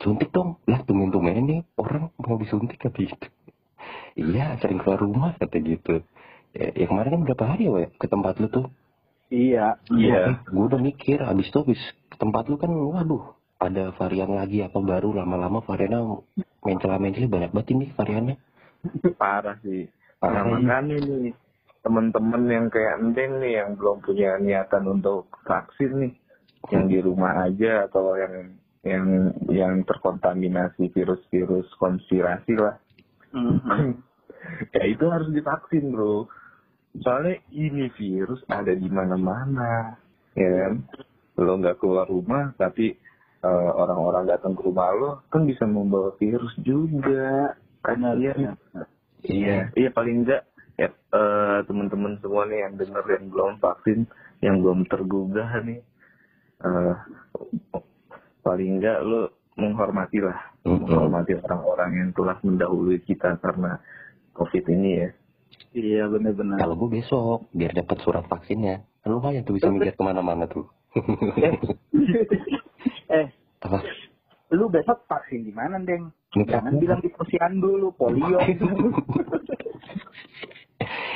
suntik 0.00 0.32
dong. 0.32 0.56
Lah, 0.64 0.80
tungguin-tungguin 0.86 1.44
nih 1.44 1.60
orang 1.76 2.08
mau 2.16 2.40
disuntik 2.40 2.80
kata 2.80 3.04
gitu. 3.04 3.28
Iya, 4.16 4.56
sering 4.62 4.80
keluar 4.80 5.02
rumah 5.02 5.30
kata 5.36 5.56
gitu. 5.60 6.00
Ya, 6.54 6.70
ya 6.70 6.86
kemarin 6.86 7.10
kan 7.18 7.22
berapa 7.26 7.44
hari 7.50 7.66
ya, 7.66 7.72
Wak, 7.74 7.98
ke 7.98 8.06
tempat 8.06 8.38
lu 8.38 8.46
tuh? 8.46 8.66
iya 9.34 9.74
Iya. 9.90 10.46
Gue 10.46 10.70
udah 10.70 10.78
mikir, 10.78 11.18
abis 11.18 11.50
itu 11.50 11.58
abis 11.66 11.80
ke 12.06 12.16
tempat 12.16 12.46
lu 12.46 12.54
kan, 12.54 12.70
waduh, 12.70 13.34
ada 13.58 13.90
varian 13.98 14.30
lagi 14.38 14.62
apa 14.62 14.78
baru, 14.78 15.10
lama-lama 15.18 15.66
variannya 15.66 16.22
mencela-mencela 16.62 17.26
banyak 17.26 17.50
banget 17.50 17.68
ini 17.74 17.84
variannya. 17.98 18.36
Parah 19.18 19.58
sih. 19.66 19.90
Parah, 20.22 20.46
Nah, 20.46 20.46
iya. 20.46 20.54
makanya 20.62 20.96
nih, 21.02 21.34
temen-temen 21.82 22.42
yang 22.46 22.66
kayak 22.70 23.02
Endeng 23.02 23.32
nih, 23.42 23.52
yang 23.58 23.70
belum 23.74 23.96
punya 24.06 24.38
niatan 24.38 24.84
untuk 24.86 25.28
vaksin 25.42 25.90
nih, 26.06 26.12
yang 26.70 26.86
di 26.86 26.98
rumah 27.02 27.44
aja 27.44 27.90
atau 27.90 28.14
yang 28.14 28.34
yang 28.84 29.06
yang 29.48 29.74
terkontaminasi 29.88 30.92
virus-virus 30.92 31.66
konspirasi 31.80 32.54
lah. 32.56 32.76
Mhm. 33.34 34.00
ya 34.76 34.84
itu 34.86 35.04
harus 35.08 35.32
divaksin 35.32 35.90
bro. 35.90 36.28
Soalnya 37.02 37.42
ini 37.50 37.90
virus 37.98 38.44
ada 38.46 38.70
di 38.70 38.86
mana-mana, 38.86 39.98
ya 40.38 40.48
kan? 40.62 40.74
Lo 41.34 41.58
nggak 41.58 41.82
keluar 41.82 42.06
rumah, 42.06 42.54
tapi 42.54 42.94
eh, 43.42 43.70
orang-orang 43.74 44.30
datang 44.30 44.54
ke 44.54 44.62
rumah 44.62 44.94
lo 44.94 45.10
kan 45.26 45.42
bisa 45.42 45.66
membawa 45.66 46.14
virus 46.18 46.54
juga. 46.62 47.58
Kalian 47.84 48.56
Iya, 49.24 49.72
iya 49.72 49.88
paling 49.88 50.24
enggak 50.24 50.44
ya 50.76 50.92
eh, 50.92 51.58
teman-teman 51.64 52.20
semua 52.20 52.44
nih 52.44 52.68
yang 52.68 52.74
denger 52.76 53.04
yang 53.08 53.26
belum 53.32 53.52
vaksin, 53.56 53.98
yang 54.44 54.60
belum 54.60 54.84
tergugah 54.84 55.50
nih, 55.64 55.80
eh, 56.60 56.94
paling 58.44 58.70
enggak 58.78 59.00
lo 59.00 59.32
menghormati 59.56 60.18
lah, 60.20 60.38
Mm-mm. 60.66 60.84
menghormati 60.84 61.40
orang-orang 61.40 61.90
yang 61.94 62.10
telah 62.12 62.36
mendahului 62.42 62.98
kita 63.06 63.38
karena 63.40 63.80
COVID 64.36 64.64
ini 64.70 64.90
ya. 65.00 65.08
Iya 65.74 66.06
benar-benar 66.06 66.56
Kalau 66.56 66.74
gue 66.76 66.90
besok, 66.92 67.50
biar 67.50 67.72
dapat 67.72 67.98
surat 68.00 68.24
vaksinnya. 68.24 68.80
Kan 69.00 69.10
lumayan 69.12 69.42
tuh 69.42 69.54
bisa 69.54 69.68
mikir 69.74 69.92
ke 69.92 70.00
mana-mana 70.00 70.46
tuh. 70.46 70.70
eh 73.10 73.26
Apa? 73.60 73.82
lu 74.48 74.68
besok 74.68 75.02
vaksin 75.04 75.42
di 75.42 75.50
mana 75.50 75.76
deng 75.80 76.14
Ini 76.32 76.46
jangan 76.46 76.70
kan- 76.70 76.78
bilang 76.78 77.00
di 77.00 77.10
posyandu 77.10 77.74
lu 77.74 77.90
polio 77.90 78.38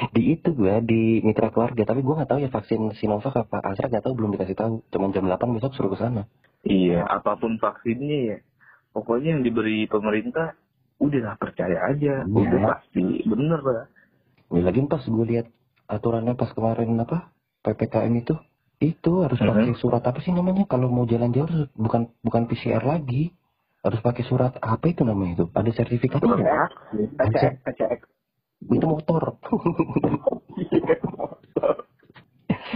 di 0.09 0.33
itu 0.33 0.49
gue 0.50 0.75
di 0.83 1.03
mitra 1.21 1.47
keluarga 1.49 1.85
tapi 1.85 2.00
gue 2.00 2.11
nggak 2.12 2.27
tahu 2.27 2.41
ya 2.41 2.49
vaksin 2.49 2.91
Sinovac 2.93 3.37
apa 3.37 3.62
Astra 3.62 3.87
nggak 3.87 4.03
tahu 4.03 4.15
belum 4.17 4.33
dikasih 4.33 4.57
tahu 4.57 4.83
cuman 4.88 5.12
jam 5.12 5.23
8 5.25 5.38
besok 5.53 5.71
suruh 5.73 5.93
ke 5.93 5.99
sana 5.99 6.27
Iya, 6.61 7.07
apa 7.07 7.38
pun 7.38 7.55
vaksinnya 7.57 8.19
ya, 8.27 8.37
pokoknya 8.91 9.29
yang 9.33 9.43
diberi 9.45 9.87
pemerintah 9.87 10.59
udah 10.99 11.21
lah 11.23 11.37
percaya 11.37 11.79
aja, 11.87 12.15
Iya. 12.21 12.35
udah 12.35 12.61
pasti 12.69 13.05
bener 13.23 13.61
lah. 13.62 13.87
Ya, 14.50 14.61
lagi 14.61 14.81
pas 14.85 15.02
gue 15.02 15.26
lihat 15.26 15.47
aturannya 15.87 16.33
pas 16.33 16.50
kemarin 16.50 16.97
apa 16.97 17.28
ppkm 17.61 18.12
itu 18.17 18.35
itu 18.78 19.12
harus 19.21 19.37
Mhm. 19.37 19.49
pakai 19.49 19.75
surat 19.75 20.02
apa 20.02 20.19
sih 20.21 20.31
namanya? 20.31 20.62
Kalau 20.64 20.87
mau 20.87 21.02
jalan-jalan 21.02 21.50
harus- 21.50 21.73
bukan 21.75 22.07
bukan 22.21 22.47
PCR 22.47 22.81
lagi. 22.81 23.35
Harus 23.78 23.99
pakai 23.99 24.23
surat 24.23 24.55
apa 24.57 24.87
itu 24.87 25.02
namanya 25.02 25.33
itu. 25.35 25.45
Ada 25.50 25.71
sertifikatnya 25.73 26.35
ya? 26.37 26.67
PCX 27.14 27.55
PCX 27.64 28.00
itu 28.69 28.87
motor. 28.87 29.38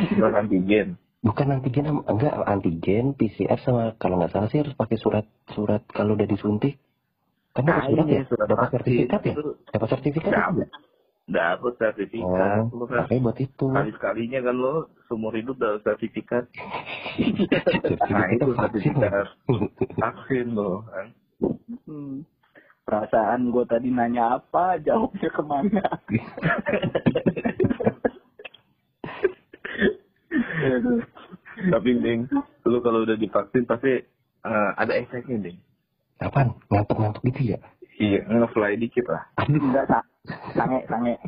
Surat 0.08 0.34
antigen. 0.36 0.96
bukan 1.22 1.46
antigen 1.52 1.86
enggak 2.02 2.34
antigen 2.44 3.14
PCR 3.14 3.54
sama 3.60 3.94
kalau 3.94 4.18
nggak 4.18 4.34
salah 4.34 4.50
sih 4.50 4.58
harus 4.58 4.74
pakai 4.74 4.98
surat 4.98 5.22
surat 5.52 5.86
kalau 5.88 6.18
udah 6.18 6.26
disuntik. 6.26 6.82
Kan 7.52 7.62
dapat 7.62 7.78
Ah, 7.78 7.86
surat 7.86 8.06
ya? 8.08 8.22
surat 8.26 8.46
dapat 8.48 8.68
sertifikat 8.72 9.20
ya? 9.22 9.34
Dapat 9.70 9.88
sertifikat 9.88 10.32
ya? 10.32 10.42
Dapat. 11.30 11.72
Sertifikat. 11.78 12.66
oh 12.72 12.82
Lu 12.82 12.84
kan 12.90 13.06
buat 13.06 13.38
itu 13.38 13.66
sekali-sekalinya 13.70 14.40
kan 14.42 14.54
lo 14.58 14.90
seumur 15.06 15.32
hidup 15.38 15.56
dapat 15.60 15.86
sertifikat. 15.86 16.44
nah 18.10 18.26
sertifikat 18.26 18.28
itu 18.34 18.50
vaksin 18.58 18.94
sertifikat 18.98 19.26
vaksin 19.96 20.46
lo 20.58 20.82
kan. 20.90 21.06
Hmm. 21.86 22.26
Perasaan 22.82 23.54
gue 23.54 23.62
tadi 23.70 23.94
nanya 23.94 24.42
apa, 24.42 24.74
jawabnya 24.82 25.30
ke 25.30 25.42
mana? 25.46 25.86
Tapi 31.62 31.88
ding, 32.02 32.26
lu 32.66 32.78
kalau 32.82 33.06
udah 33.06 33.14
divaksin 33.14 33.70
pasti 33.70 34.02
eh, 34.42 34.70
ada 34.74 34.92
efeknya 34.98 35.38
ding. 35.46 35.58
Apaan? 36.18 36.58
Ngantuk-ngantuk 36.70 37.22
gitu 37.30 37.54
ya? 37.54 37.58
Iya, 38.02 38.26
ngefly 38.26 38.78
dikit 38.82 39.06
lah. 39.06 39.22
Aduh. 39.38 39.62
Enggak, 39.62 40.02
sange, 40.54 40.78
sange. 40.88 41.14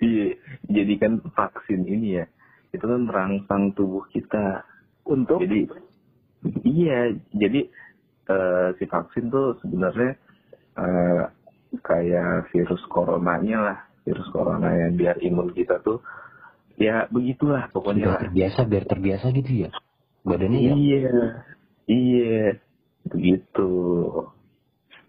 Iya, 0.00 0.40
jadi 0.72 0.94
kan 0.96 1.12
vaksin 1.36 1.84
ini 1.84 2.16
ya, 2.16 2.24
itu 2.72 2.80
kan 2.80 3.04
merangsang 3.04 3.76
tubuh 3.76 4.08
kita. 4.08 4.64
Untuk 5.04 5.42
Jadi, 5.42 5.68
iya, 6.64 7.12
jadi 7.34 7.68
eh, 8.30 8.68
si 8.78 8.84
vaksin 8.88 9.28
tuh 9.28 9.60
sebenarnya 9.60 10.16
eh, 10.80 11.22
kayak 11.84 12.48
virus 12.54 12.80
coronanya 12.88 13.58
lah, 13.60 13.78
virus 14.08 14.28
corona 14.32 14.72
yang 14.72 14.96
biar 14.96 15.20
imun 15.20 15.52
kita 15.52 15.82
tuh 15.84 16.00
ya 16.80 17.04
begitulah 17.12 17.68
pokoknya 17.68 18.00
Biar 18.08 18.14
lah. 18.16 18.22
terbiasa, 18.24 18.60
biar 18.64 18.84
terbiasa 18.88 19.26
gitu 19.36 19.52
ya? 19.66 19.70
Badannya 20.24 20.60
ya? 20.60 20.72
Iya, 20.72 21.16
iya, 21.90 22.44
begitu. 23.04 23.68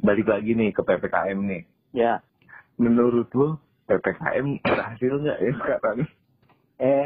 Balik 0.01 0.27
lagi 0.27 0.51
nih 0.53 0.73
ke 0.73 0.81
ppkm 0.81 1.39
nih. 1.45 1.61
ya, 1.93 2.19
Menurut 2.75 3.29
lo 3.31 3.57
ppkm 3.85 4.59
berhasil 4.61 5.13
nggak 5.15 5.39
ya 5.39 5.51
sekarang? 5.55 5.99
eh, 6.81 7.05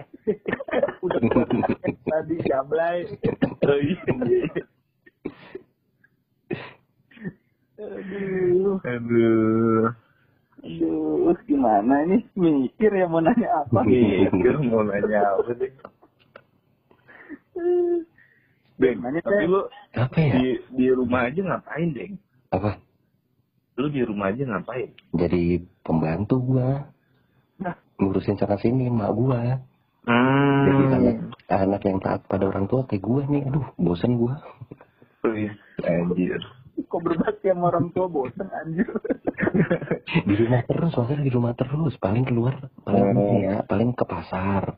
udah 1.03 1.19
tadi 2.11 2.35
jablay. 2.43 2.97
Oh, 3.65 3.73
iya. 3.75 3.97
Aduh, 7.75 8.77
Aduh, 8.85 9.89
aduh, 10.63 11.35
gimana 11.43 12.05
ini? 12.05 12.23
Mikir 12.33 12.93
ya 12.93 13.09
mau 13.09 13.19
nanya 13.19 13.65
apa? 13.65 13.83
mikir 13.89 14.55
mau 14.63 14.85
nanya 14.85 15.33
apa 15.33 15.51
sih? 15.57 15.71
Deng, 18.75 18.99
Gimana, 18.99 19.17
tapi 19.19 19.43
lu 19.43 19.61
Apa 19.95 20.17
ya? 20.19 20.33
di 20.37 20.45
di 20.71 20.85
rumah 20.91 21.27
aja 21.27 21.41
ngapain, 21.41 21.89
Deng? 21.91 22.13
Apa? 22.51 22.77
Lu 23.75 23.91
di 23.91 24.01
rumah 24.05 24.31
aja 24.31 24.43
ngapain? 24.47 24.95
Jadi 25.11 25.63
pembantu 25.83 26.39
gua. 26.39 26.87
Nah. 27.59 27.75
Ngurusin 27.99 28.39
sana 28.39 28.55
sini 28.55 28.87
mak 28.87 29.11
gua. 29.11 29.59
Hmm. 30.05 30.63
Jadi 30.65 30.83
anak, 30.93 31.17
anak 31.49 31.81
yang 31.83 31.99
taat 31.99 32.21
pada 32.29 32.45
orang 32.47 32.69
tua 32.69 32.85
kayak 32.85 33.03
gua 33.03 33.25
nih. 33.25 33.43
Aduh, 33.49 33.65
bosen 33.75 34.15
gua. 34.15 34.39
Wih, 35.25 35.51
Anjir. 35.81 36.39
Kok 36.75 37.01
berbakti 37.01 37.49
sama 37.49 37.71
orang 37.71 37.89
tua 37.95 38.05
bosen 38.11 38.47
anjir. 38.51 38.85
di 40.27 40.33
rumah 40.35 40.61
terus, 40.67 40.91
maksudnya 40.91 41.23
di 41.23 41.31
rumah 41.33 41.53
terus. 41.55 41.95
Paling 41.97 42.27
keluar, 42.27 42.67
paling 42.83 43.03
Oh. 43.03 43.11
ini 43.15 43.47
ya, 43.47 43.55
paling 43.63 43.95
ke 43.95 44.03
pasar. 44.03 44.75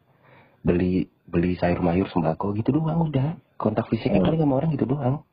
Beli 0.61 1.09
beli 1.27 1.57
sayur 1.57 1.81
mayur 1.81 2.07
sembako 2.07 2.53
gitu 2.55 2.77
doang 2.77 3.09
udah. 3.09 3.35
Kontak 3.57 3.89
fisiknya 3.89 4.21
Oh. 4.21 4.29
paling 4.29 4.39
sama 4.39 4.53
orang 4.61 4.69
gitu 4.77 4.85
doang. 4.85 5.25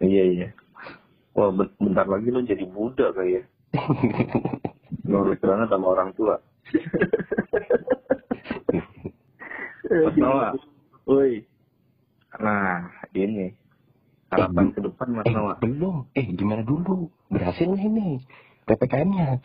Iya, 0.00 0.24
iya. 0.28 0.48
Wah, 1.32 1.50
ben- 1.50 1.74
bentar 1.78 2.04
lagi 2.04 2.28
lu 2.28 2.42
jadi 2.42 2.64
budak 2.64 3.14
kayak 3.14 3.30
ya. 3.30 3.42
Nurut 5.08 5.38
banget 5.38 5.68
sama 5.68 5.86
orang 5.88 6.10
tua. 6.12 6.36
Mas 9.84 10.16
Noah. 10.16 10.52
Woi, 11.04 11.42
Nah, 12.32 12.86
ini. 13.12 13.50
Harapan 14.30 14.70
Eh, 14.70 14.72
ke 14.72 14.80
depan, 14.80 15.08
Mas 15.10 15.26
eh, 15.26 15.34
Noah. 15.34 15.56
belum. 15.58 16.06
Eh, 16.14 16.30
gimana 16.30 16.62
dulu? 16.62 17.10
Berhasil 17.26 17.66
nggak 17.66 17.82
ini? 17.84 18.08
PPKM-nya? 18.64 19.42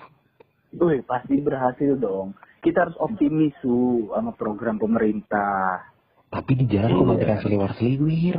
woi 0.75 0.99
pasti 1.01 1.39
berhasil 1.39 1.95
dong. 1.95 2.35
Kita 2.59 2.83
harus 2.83 2.99
optimis 2.99 3.55
su 3.57 4.05
sama 4.11 4.35
program 4.35 4.75
pemerintah. 4.75 5.87
Tapi 6.27 6.51
di 6.53 6.65
jalan 6.67 6.91
kok 6.91 7.15
Iya. 7.15 7.25
yang 7.31 7.41
seliwar-seliwir. 7.41 8.37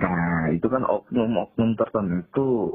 Nah, 0.00 0.48
itu 0.48 0.66
kan 0.66 0.82
oknum-oknum 0.82 1.76
tertentu. 1.76 2.72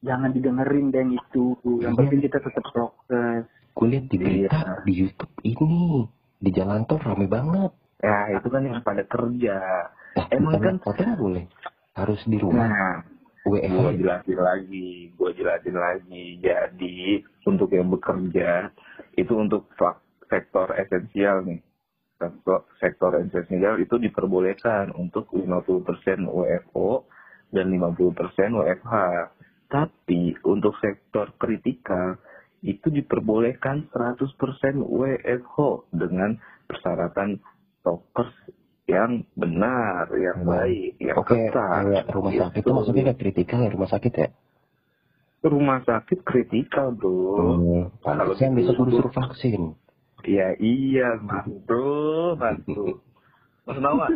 Jangan 0.00 0.32
didengerin 0.32 0.92
deng 0.92 1.12
itu. 1.12 1.56
Yang 1.80 1.92
Iya. 1.92 1.98
penting 1.98 2.20
kita 2.20 2.38
tetap 2.40 2.64
prokes. 2.72 3.44
Gue 3.70 3.86
lihat 3.88 4.04
di 4.08 4.16
berita, 4.16 4.56
Iya. 4.56 4.72
di 4.84 4.92
Youtube 4.92 5.34
ini. 5.42 6.04
Di 6.40 6.50
jalan 6.52 6.84
tol 6.84 7.00
rame 7.00 7.28
banget. 7.28 7.72
Ya, 8.00 8.32
itu 8.32 8.48
kan 8.48 8.64
yang 8.64 8.80
pada 8.80 9.04
kerja. 9.04 9.56
Nah, 10.16 10.26
Emang 10.32 10.56
kan- 10.56 10.80
nggak 10.80 11.16
boleh. 11.16 11.44
Harus 11.92 12.20
di 12.24 12.36
rumah. 12.40 12.64
Nah, 12.64 12.96
gue 13.44 13.60
jelasin 14.00 14.40
lagi, 14.40 15.12
gue 15.12 15.30
jelasin 15.36 15.76
lagi. 15.76 16.24
Jadi, 16.40 17.20
untuk 17.44 17.68
yang 17.72 17.92
bekerja, 17.92 18.72
itu 19.16 19.32
untuk 19.36 19.68
sektor 20.28 20.72
esensial 20.76 21.44
nih. 21.44 21.60
Sektor, 22.20 22.68
sektor 22.76 23.10
esensial 23.16 23.80
itu 23.80 23.96
diperbolehkan 23.96 24.92
untuk 24.92 25.32
50% 25.32 25.88
WFO 26.22 27.08
dan 27.48 27.72
50% 27.72 28.12
WFH. 28.52 28.94
Tapi 29.66 30.36
untuk 30.44 30.76
sektor 30.76 31.32
kritikal 31.34 32.20
itu 32.60 32.92
diperbolehkan 32.92 33.88
100% 33.88 34.36
WFH 34.84 35.56
dengan 35.90 36.36
persyaratan 36.68 37.40
stokers 37.80 38.36
yang 38.84 39.24
benar, 39.32 40.12
yang 40.12 40.44
Hmm. 40.44 40.50
baik, 40.52 40.92
yang 41.00 41.16
Oke, 41.16 41.48
ketat. 41.48 41.88
kayak 41.88 42.04
rumah 42.10 42.32
sakit 42.34 42.52
itu 42.52 42.60
Gitu. 42.60 42.76
maksudnya 42.76 43.02
kayak 43.06 43.18
kritikal 43.18 43.58
ya 43.58 43.70
rumah 43.70 43.88
sakit 43.88 44.12
ya? 44.14 44.28
rumah 45.40 45.80
sakit 45.80 46.20
kritikal 46.20 46.92
bro. 46.92 47.08
Hmm, 47.56 47.88
Kalau 48.04 48.28
besok 48.28 48.52
gitu- 48.52 48.76
udah 48.76 48.92
suruh 48.92 49.14
vaksin. 49.16 49.62
Ya 50.26 50.52
iya 50.60 51.16
mantu, 51.20 52.36
mantu. 52.36 53.00
Mas 53.64 53.78
Nawa, 53.80 54.06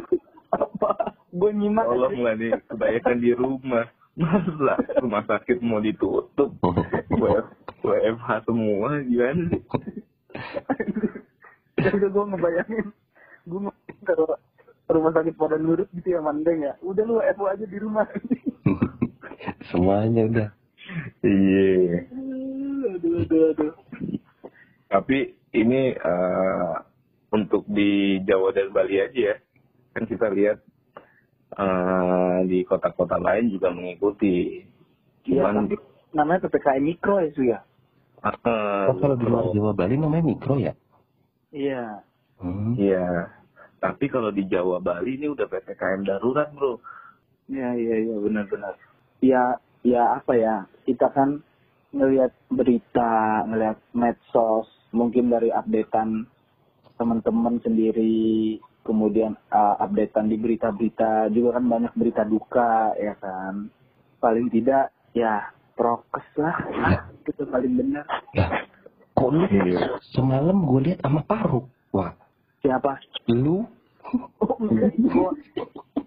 Apa? 0.55 1.15
Gue 1.35 1.51
nyimak. 1.51 1.87
tolong 1.91 2.19
lah 2.23 2.35
nih, 2.39 2.55
kebanyakan 2.71 3.19
di 3.19 3.31
rumah. 3.35 3.87
Masa 4.15 4.79
rumah 5.03 5.27
sakit 5.27 5.59
mau 5.59 5.83
ditutup, 5.83 6.55
WF, 7.11 7.47
WFH 7.83 8.29
semua 8.47 9.03
gimana 9.03 9.43
sih? 9.51 9.63
Udah 11.83 12.09
gue 12.15 12.25
ngebayangin. 12.31 12.87
Gue 13.51 13.59
ngebayangin 13.67 14.05
kalau 14.07 14.27
rumah 14.87 15.11
sakit 15.11 15.35
pada 15.35 15.59
nurut 15.59 15.91
gitu 15.99 16.15
ya 16.15 16.23
mandeng 16.23 16.63
ya. 16.63 16.79
Udah 16.87 17.03
lu 17.03 17.19
FO 17.35 17.51
aja 17.51 17.67
di 17.67 17.79
rumah. 17.83 18.07
Semuanya 19.75 20.23
udah. 20.31 20.49
Iya. 21.27 22.07
aduh, 22.95 23.27
aduh, 23.27 23.43
aduh. 23.51 23.73
Tapi 24.87 25.35
ini 25.55 25.95
eh, 25.95 26.75
untuk 27.31 27.63
di 27.71 28.19
Jawa 28.27 28.51
dan 28.51 28.75
Bali 28.75 28.99
aja 28.99 29.21
ya. 29.35 29.37
Kan 29.95 30.11
kita 30.11 30.29
lihat 30.35 30.59
eh, 31.55 32.39
di 32.51 32.67
kota-kota 32.67 33.17
lain 33.23 33.55
juga 33.55 33.71
mengikuti. 33.71 34.67
Iya, 35.25 35.41
Cuman 35.47 35.55
tapi 35.71 35.77
namanya 36.13 36.47
PPKM 36.47 36.83
mikro 36.83 37.15
ya, 37.23 37.31
Su 37.33 37.43
ya? 37.47 37.59
eh, 38.25 38.87
Oh, 38.91 38.97
kalau 38.99 39.17
di 39.17 39.25
luar 39.25 39.47
Jawa 39.55 39.73
Bali 39.73 39.95
namanya 39.97 40.25
mikro 40.27 40.55
ya? 40.59 40.75
Iya. 41.55 42.03
Hmm. 42.43 42.75
Iya. 42.75 43.31
Tapi 43.79 44.11
kalau 44.11 44.35
di 44.35 44.43
Jawa 44.51 44.83
Bali 44.83 45.17
ini 45.21 45.31
udah 45.31 45.47
PPKM 45.47 46.03
darurat, 46.03 46.51
Bro. 46.57 46.83
Iya, 47.47 47.77
iya, 47.77 47.95
iya, 48.09 48.17
benar-benar. 48.17 48.75
Ya, 49.21 49.61
ya 49.85 50.17
apa 50.19 50.33
ya, 50.35 50.65
kita 50.89 51.13
kan 51.13 51.45
ngelihat 51.93 52.33
berita, 52.49 53.45
ngelihat 53.47 53.79
medsos, 53.93 54.67
mungkin 54.95 55.29
dari 55.29 55.51
updatean 55.51 56.25
teman-teman 56.95 57.59
sendiri, 57.61 58.57
kemudian 58.87 59.35
uh, 59.51 59.75
updatean 59.83 60.31
di 60.31 60.39
berita-berita, 60.39 61.29
juga 61.35 61.59
kan 61.59 61.65
banyak 61.67 61.93
berita 61.99 62.23
duka, 62.23 62.95
ya 62.95 63.19
kan. 63.19 63.67
Paling 64.23 64.47
tidak, 64.55 64.95
ya 65.11 65.51
prokes 65.75 66.29
lah, 66.39 66.55
ya, 66.71 67.03
itu 67.27 67.43
paling 67.51 67.75
benar. 67.75 68.07
Lah, 68.39 68.51
kok 69.19 69.31
lu 69.35 69.43
Iya. 69.51 69.99
semalam 70.15 70.63
gue 70.63 70.81
lihat 70.87 71.03
sama 71.03 71.21
Paruk? 71.27 71.67
Wah, 71.91 72.15
Siapa? 72.63 72.97
lu 73.35 73.67
Oh, 74.45 74.61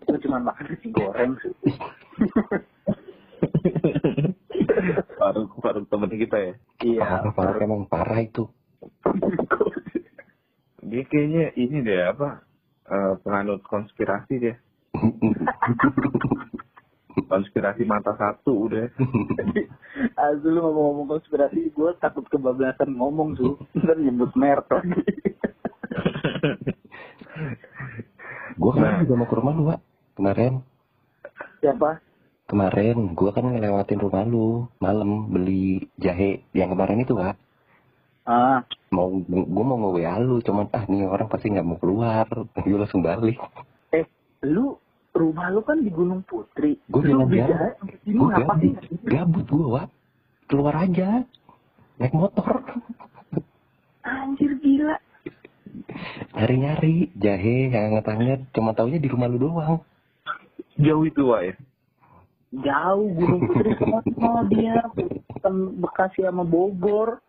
gua 0.08 0.18
cuma 0.24 0.38
makan 0.40 0.66
nasi 0.72 0.88
goreng 0.94 1.34
sih. 1.44 1.52
Faruk, 5.18 5.52
Faruk 5.60 5.86
temen 5.90 6.12
kita 6.14 6.38
ya. 6.38 6.54
Iya. 6.86 7.02
parah, 7.04 7.34
parah 7.34 7.56
emang 7.60 7.84
parah 7.90 8.20
itu. 8.22 8.48
Dia 10.88 11.04
kayaknya 11.28 11.52
ini 11.60 11.78
deh 11.84 12.02
apa? 12.08 12.30
eh, 12.88 13.14
penganut 13.20 13.60
konspirasi 13.68 14.34
dia. 14.40 14.56
Konspirasi 17.28 17.84
mata 17.84 18.16
satu 18.16 18.72
udah. 18.72 18.88
Azu 20.24 20.48
lu 20.48 20.64
ngomong-ngomong 20.64 21.08
konspirasi, 21.12 21.74
gue 21.74 21.90
takut 22.00 22.24
kebablasan 22.32 22.96
ngomong 22.96 23.36
tuh. 23.36 23.60
Ntar 23.76 24.00
nyebut 24.00 24.32
merek 24.38 24.70
lagi. 24.72 24.96
gue 28.56 28.72
kan 28.72 28.82
Nah. 28.82 29.02
juga 29.04 29.14
mau 29.18 29.28
ke 29.28 29.36
rumah 29.36 29.54
lu, 29.54 29.64
Wak. 29.68 29.80
Kemarin, 30.16 30.64
Siapa? 31.60 32.00
kemarin 32.48 33.12
gue 33.12 33.30
kan 33.30 33.44
ngelewatin 33.44 34.00
rumah 34.00 34.24
lu 34.24 34.48
malam 34.80 35.28
beli 35.28 35.92
jahe 36.00 36.48
yang 36.56 36.72
kemarin 36.72 37.04
itu, 37.04 37.12
Wak. 37.14 37.36
Ah, 38.28 38.60
Mau 38.92 39.24
gue 39.24 39.64
mau 39.64 39.80
nge 39.80 39.90
WA 39.96 40.16
lu, 40.20 40.44
cuman 40.44 40.68
ah 40.76 40.84
nih 40.84 41.08
orang 41.08 41.28
pasti 41.28 41.48
nggak 41.48 41.64
mau 41.64 41.80
keluar. 41.80 42.28
Gue 42.64 42.76
langsung 42.76 43.00
balik. 43.00 43.40
eh, 43.92 44.04
lu 44.44 44.76
rumah 45.12 45.48
lu 45.48 45.64
kan 45.64 45.80
di 45.80 45.88
Gunung 45.88 46.28
Putri. 46.28 46.76
Gue 46.88 47.08
sampai 47.08 47.48
sini 48.04 48.20
Gue 48.20 48.28
gabut, 48.30 48.76
gabut 49.08 49.48
gue, 49.48 49.68
Wak. 49.72 49.88
Keluar 50.48 50.76
aja. 50.76 51.24
Naik 51.98 52.12
motor. 52.12 52.68
Anjir 54.04 54.60
gila. 54.60 55.00
Nyari-nyari 56.36 57.12
jahe 57.16 57.72
yang 57.72 57.96
hangat-hangat. 57.96 58.44
Cuma 58.52 58.72
taunya 58.72 59.00
di 59.00 59.08
rumah 59.08 59.28
lu 59.28 59.40
doang. 59.40 59.80
Jauh 60.76 61.04
itu 61.04 61.32
Wak 61.32 61.42
ya. 61.44 61.56
Jauh 62.54 63.08
Gunung 63.08 63.42
Putri 63.48 63.72
sama 63.80 64.44
dia. 64.52 64.84
Bekasi 65.80 66.24
sama 66.24 66.44
Bogor. 66.44 67.24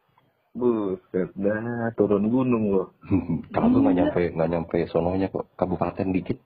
Buset 0.58 1.30
dah 1.38 1.94
turun 1.94 2.26
gunung 2.26 2.74
loh. 2.74 2.88
Gue 3.54 3.78
nggak 3.78 3.96
nyampe 3.96 4.22
nggak 4.34 4.50
nyampe 4.50 4.78
sononya 4.90 5.30
kok 5.30 5.46
kabupaten 5.54 6.10
dikit. 6.10 6.42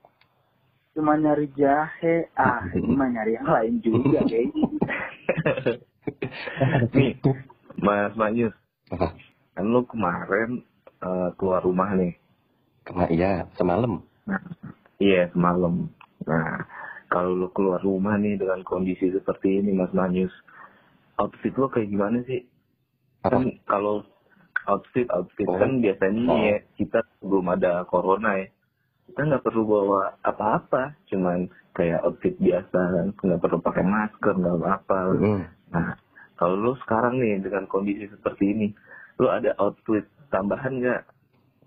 Cuma 0.93 1.17
nyari 1.17 1.49
jahe. 1.57 2.29
Ah, 2.37 2.61
cuma 2.85 3.09
nyari 3.09 3.33
yang 3.33 3.49
lain 3.49 3.81
juga 3.81 4.21
kayaknya. 4.29 4.63
Nih, 6.93 7.17
Mas 7.81 8.13
Manyus, 8.13 8.53
Apa? 8.93 9.17
kan 9.57 9.65
lu 9.65 9.81
kemarin 9.89 10.61
eh, 11.01 11.29
keluar 11.41 11.65
rumah 11.65 11.89
nih. 11.97 12.13
Kena 12.85 13.09
iya 13.09 13.49
semalam. 13.57 14.05
Nah, 14.29 14.41
iya 15.01 15.31
semalam. 15.33 15.89
Nah, 16.29 16.61
kalau 17.09 17.33
lu 17.33 17.47
keluar 17.49 17.81
rumah 17.81 18.13
nih 18.21 18.37
dengan 18.37 18.61
kondisi 18.61 19.09
seperti 19.09 19.63
ini, 19.63 19.73
Mas 19.73 19.89
Manyus, 19.95 20.31
outfit 21.17 21.55
lu 21.57 21.65
kayak 21.73 21.89
gimana 21.89 22.21
sih? 22.29 22.45
Apa? 23.23 23.33
Kan 23.33 23.43
kalau 23.63 24.03
outfit 24.63 25.07
outfit 25.09 25.43
Oh. 25.45 25.57
kan 25.57 25.79
biasanya 25.79 26.23
Oh. 26.25 26.39
ya 26.39 26.57
kita 26.75 26.99
belum 27.19 27.47
ada 27.49 27.83
corona 27.85 28.37
ya. 28.37 28.47
kita 29.03 29.19
nggak 29.19 29.43
perlu 29.43 29.63
bawa 29.63 30.15
apa-apa 30.21 30.95
cuman 31.05 31.51
kayak 31.73 31.99
outfit 32.01 32.39
biasa 32.39 32.71
kan 32.71 33.07
nggak 33.13 33.41
perlu 33.41 33.59
pakai 33.59 33.83
masker 33.83 34.31
nggak 34.33 34.57
apa-apa 34.57 34.97
Hmm. 35.13 35.43
nah 35.69 35.99
kalau 36.33 36.55
lu 36.55 36.73
sekarang 36.79 37.19
nih 37.19 37.35
dengan 37.37 37.67
kondisi 37.67 38.07
seperti 38.07 38.43
ini 38.47 38.67
lu 39.19 39.27
ada 39.27 39.51
outfit 39.59 40.07
tambahan 40.29 40.79
nggak 40.79 41.01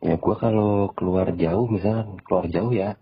Ya 0.01 0.17
gua 0.17 0.37
kalau 0.37 0.93
keluar 0.93 1.29
jauh 1.31 1.69
misal 1.69 2.17
keluar 2.23 2.49
jauh 2.49 2.69
ya 2.69 2.97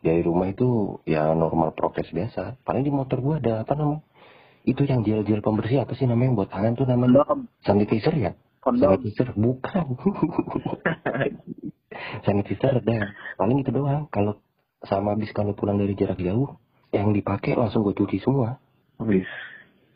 dari 0.00 0.18
rumah 0.20 0.48
itu 0.48 0.98
ya 1.04 1.30
normal 1.30 1.70
prokes 1.70 2.10
biasa. 2.10 2.58
Paling 2.62 2.82
di 2.82 2.90
motor 2.90 3.18
gua 3.18 3.38
ada 3.38 3.62
apa 3.62 3.74
namanya? 3.74 4.02
Itu 4.62 4.84
yang 4.84 5.00
gel-gel 5.00 5.40
pembersih 5.40 5.80
apa 5.80 5.94
sih 5.94 6.04
namanya 6.04 6.26
yang 6.26 6.36
buat 6.36 6.50
tangan 6.50 6.72
tuh 6.74 6.84
namanya 6.84 7.22
kondom 7.22 7.46
sanitizer 7.60 8.12
ya? 8.12 8.32
kondom 8.60 8.92
Sanitizer 8.92 9.32
bukan. 9.32 9.96
sanitizer 12.24 12.76
ada. 12.76 13.12
Paling 13.34 13.60
itu 13.60 13.70
doang. 13.70 14.06
Kalau 14.08 14.38
sama 14.82 15.12
habis 15.12 15.28
kalau 15.30 15.52
pulang 15.52 15.76
dari 15.76 15.92
jarak 15.92 16.16
jauh 16.16 16.56
yang 16.90 17.10
dipakai 17.10 17.52
langsung 17.52 17.82
gue 17.82 17.94
cuci 17.94 18.18
semua. 18.18 18.56
Wis. 18.98 19.26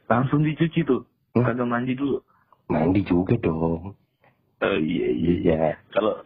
langsung 0.04 0.40
dicuci 0.40 0.82
tuh 0.82 1.04
Hmm. 1.32 1.42
kagak 1.42 1.66
mandi 1.66 1.92
dulu 1.92 2.20
Mandi 2.68 3.00
juga 3.02 3.34
dong. 3.34 3.92
oh 4.60 4.76
iya 4.78 5.06
iya 5.10 5.30
Iya. 5.34 5.60
kalau 5.90 6.22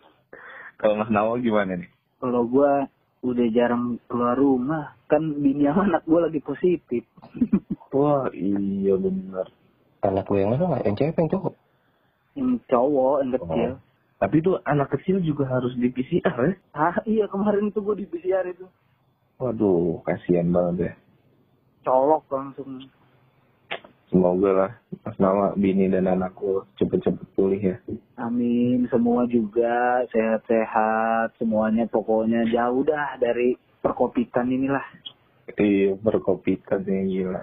kalau 0.77 0.95
Mas 0.95 1.09
Nawa 1.09 1.39
gimana 1.39 1.75
nih 1.75 1.89
kalau 2.19 2.45
gua 2.45 2.85
udah 3.23 3.47
jarang 3.51 3.99
keluar 4.07 4.39
rumah. 4.39 4.95
Kan 5.11 5.41
bini 5.41 5.67
sama 5.67 5.89
anak 5.89 6.03
gua 6.05 6.29
lagi 6.29 6.41
positif. 6.43 7.03
Wah 7.95 8.29
iya 8.37 8.95
bener. 9.01 9.49
Anak 10.05 10.31
gue 10.31 10.39
yang 10.39 10.55
mana? 10.55 10.79
Yang 10.87 10.97
cewek 11.03 11.17
yang 11.19 11.31
cowok? 11.33 11.55
yang 12.39 12.51
cowok 12.71 13.17
yang 13.25 13.33
kecil. 13.35 13.73
Tapi 14.19 14.37
tuh 14.43 14.57
anak 14.67 14.89
kecil 14.95 15.23
juga 15.23 15.47
harus 15.47 15.75
di 15.79 15.91
PCR 15.91 16.39
ya? 16.39 16.55
Ah 16.75 16.97
iya 17.07 17.25
kemarin 17.31 17.71
itu 17.71 17.83
gua 17.83 17.95
di 17.99 18.07
PCR 18.07 18.47
itu. 18.47 18.67
Waduh 19.39 20.03
kasihan 20.07 20.51
banget 20.51 20.91
ya. 20.91 20.93
Colok 21.87 22.27
langsung 22.31 22.91
semoga 24.09 24.51
lah 24.53 24.73
Mas 25.05 25.17
Nawa 25.21 25.53
bini 25.57 25.89
dan 25.89 26.09
anakku 26.09 26.65
cepet-cepet 26.81 27.27
pulih 27.37 27.61
ya. 27.61 27.77
Amin 28.21 28.89
semua 28.89 29.29
juga 29.29 30.05
sehat-sehat 30.13 31.37
semuanya 31.37 31.85
pokoknya 31.89 32.49
jauh 32.49 32.83
dah 32.85 33.17
dari 33.21 33.57
perkopitan 33.81 34.49
inilah. 34.51 34.85
Iya 35.57 35.97
berkopitan 35.97 36.85
yang 36.85 37.09
gila. 37.09 37.43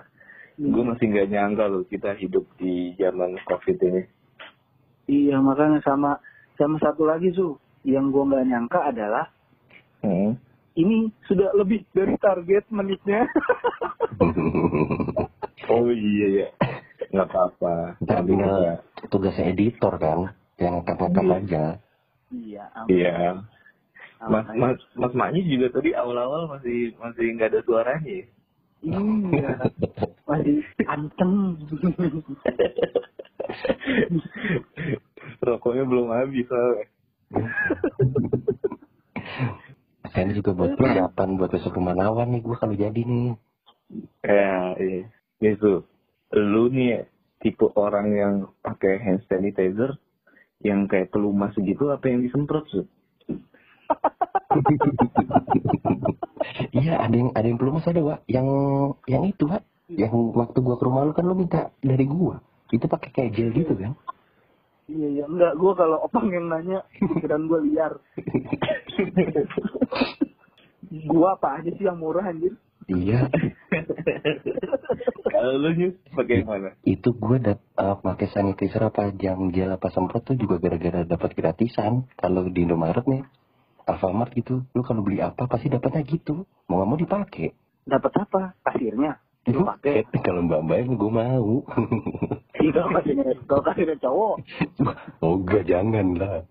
Gue 0.56 0.84
masih 0.88 1.06
nggak 1.12 1.30
nyangka 1.32 1.65
loh 1.67 1.84
kita 1.89 2.15
hidup 2.15 2.45
di 2.56 2.95
zaman 2.95 3.36
covid 3.49 3.78
ini. 3.82 4.04
Iya 5.06 5.38
makanya 5.41 5.82
sama 5.86 6.17
sama 6.58 6.82
satu 6.82 7.06
lagi 7.06 7.30
su. 7.34 7.58
Yang 7.86 8.06
gua 8.17 8.23
nggak 8.34 8.47
nyangka 8.49 8.80
adalah 8.82 9.30
hmm. 10.01 10.34
ini 10.73 11.13
sudah 11.30 11.54
lebih 11.54 11.86
dari 11.93 12.17
target 12.17 12.65
menitnya 12.73 13.30
oh 15.69 15.89
iya 15.89 16.28
ya 16.43 16.47
nggak 17.12 17.28
apa-apa 17.28 17.73
Ntar 18.01 18.15
Nanti 18.21 18.30
tinggal 18.32 18.56
tugasnya 19.10 19.45
editor 19.51 19.93
kan, 19.97 20.19
yang 20.58 20.80
ngangkat-ngangkat 20.80 21.23
Iya. 21.23 21.36
aja. 21.38 21.63
iya 22.32 22.63
iya 22.89 23.12
Mas. 24.25 24.45
Mas 24.56 24.80
Mas 24.95 25.13
Maknya 25.13 25.41
juga 25.45 25.67
tadi 25.71 25.91
awal-awal 25.93 26.47
masih 26.49 26.95
masih 26.97 27.25
nggak 27.36 27.49
ada 27.51 27.60
suaranya 27.63 28.01
ya? 28.04 28.25
iya 28.82 29.54
masih 30.25 30.56
anceng 30.86 31.34
Rokoknya 35.41 35.84
belum 35.86 36.08
habis 36.12 36.45
soalnya. 36.45 36.86
Saya 40.06 40.32
juga 40.32 40.54
buat 40.54 40.73
persiapan 40.75 41.30
buat 41.36 41.51
besok 41.51 41.75
rumah 41.75 41.93
nawan 41.93 42.30
nih 42.32 42.41
gue 42.41 42.56
kalau 42.56 42.73
jadi 42.73 43.01
nih. 43.01 43.36
Ya, 44.23 44.73
iya. 44.78 45.06
Gitu. 45.45 45.86
Lu 46.34 46.63
nih 46.73 47.05
tipe 47.38 47.69
orang 47.77 48.08
yang 48.17 48.34
pakai 48.65 48.97
hand 48.97 49.21
sanitizer 49.29 49.93
yang 50.65 50.89
kayak 50.89 51.13
pelumas 51.13 51.53
gitu 51.53 51.93
apa 51.93 52.10
yang 52.10 52.25
disemprot 52.25 52.65
tuh? 52.73 52.89
Iya 56.75 57.01
ada 57.01 57.15
yang 57.15 57.31
ada 57.34 57.47
yang 57.47 57.58
belum 57.58 57.81
ada 57.81 58.01
wa, 58.05 58.15
yang 58.29 58.47
yang 59.10 59.23
itu 59.25 59.49
wa, 59.49 59.58
yang 59.89 60.13
waktu 60.13 60.62
gua 60.62 60.77
ke 60.77 60.86
rumah 60.86 61.10
lu 61.10 61.13
kan 61.17 61.25
lu 61.25 61.34
minta 61.34 61.73
dari 61.81 62.05
gua, 62.05 62.38
itu 62.69 62.86
pakai 62.86 63.10
kayak 63.10 63.34
gel 63.34 63.49
gitu 63.49 63.73
kan? 63.73 63.97
iya 64.86 65.08
iya 65.10 65.25
enggak 65.25 65.58
gua 65.58 65.73
kalau 65.73 65.97
opang 66.05 66.29
yang 66.29 66.45
nanya 66.45 66.86
pikiran 67.01 67.49
gua 67.49 67.60
liar 67.65 67.93
gua 71.10 71.34
apa 71.34 71.47
aja 71.62 71.69
sih 71.73 71.89
yang 71.89 71.97
murah 71.97 72.29
anjir 72.29 72.53
Iya, 72.86 73.34
Kalau 75.36 75.51
lu 75.60 75.69
Yus, 75.75 75.95
pakai 76.15 76.41
yang 76.41 76.47
mana? 76.47 76.69
itu 76.88 77.10
gua 77.17 77.38
dap 77.38 77.60
uh, 77.75 77.99
pakai 77.99 78.32
sanitizer 78.32 78.82
apa 78.88 79.12
jam 79.13 79.51
gel 79.51 79.73
apa 79.75 79.91
semprot 79.91 80.23
tuh 80.23 80.38
juga 80.39 80.58
gara-gara 80.62 81.04
dapat 81.04 81.36
gratisan. 81.36 82.08
Kalau 82.15 82.47
di 82.47 82.63
Indomaret 82.63 83.04
nih, 83.06 83.21
Alfamart 83.86 84.34
gitu, 84.34 84.65
lu 84.73 84.82
kalau 84.82 85.06
beli 85.06 85.21
apa 85.21 85.45
pasti 85.45 85.69
dapatnya 85.69 86.01
gitu. 86.08 86.47
Mau 86.65 86.82
nggak 86.82 86.89
mau 86.89 86.99
dipakai. 86.99 87.49
dapat 87.86 88.17
apa 88.17 88.58
pasirnya 88.65 89.21
Itu 89.45 89.62
pakai 89.62 90.10
kalau 90.25 90.41
mbak 90.41 90.65
mbak 90.65 90.89
gue 90.89 91.12
mau. 91.13 91.62
kalau 92.73 92.89
kasirnya 92.97 93.25
kalau 93.45 93.62
kasirnya 93.62 93.95
cowok 94.01 94.36
oh 95.21 95.34
enggak 95.38 95.63
jangan 95.69 96.08
lah. 96.17 96.41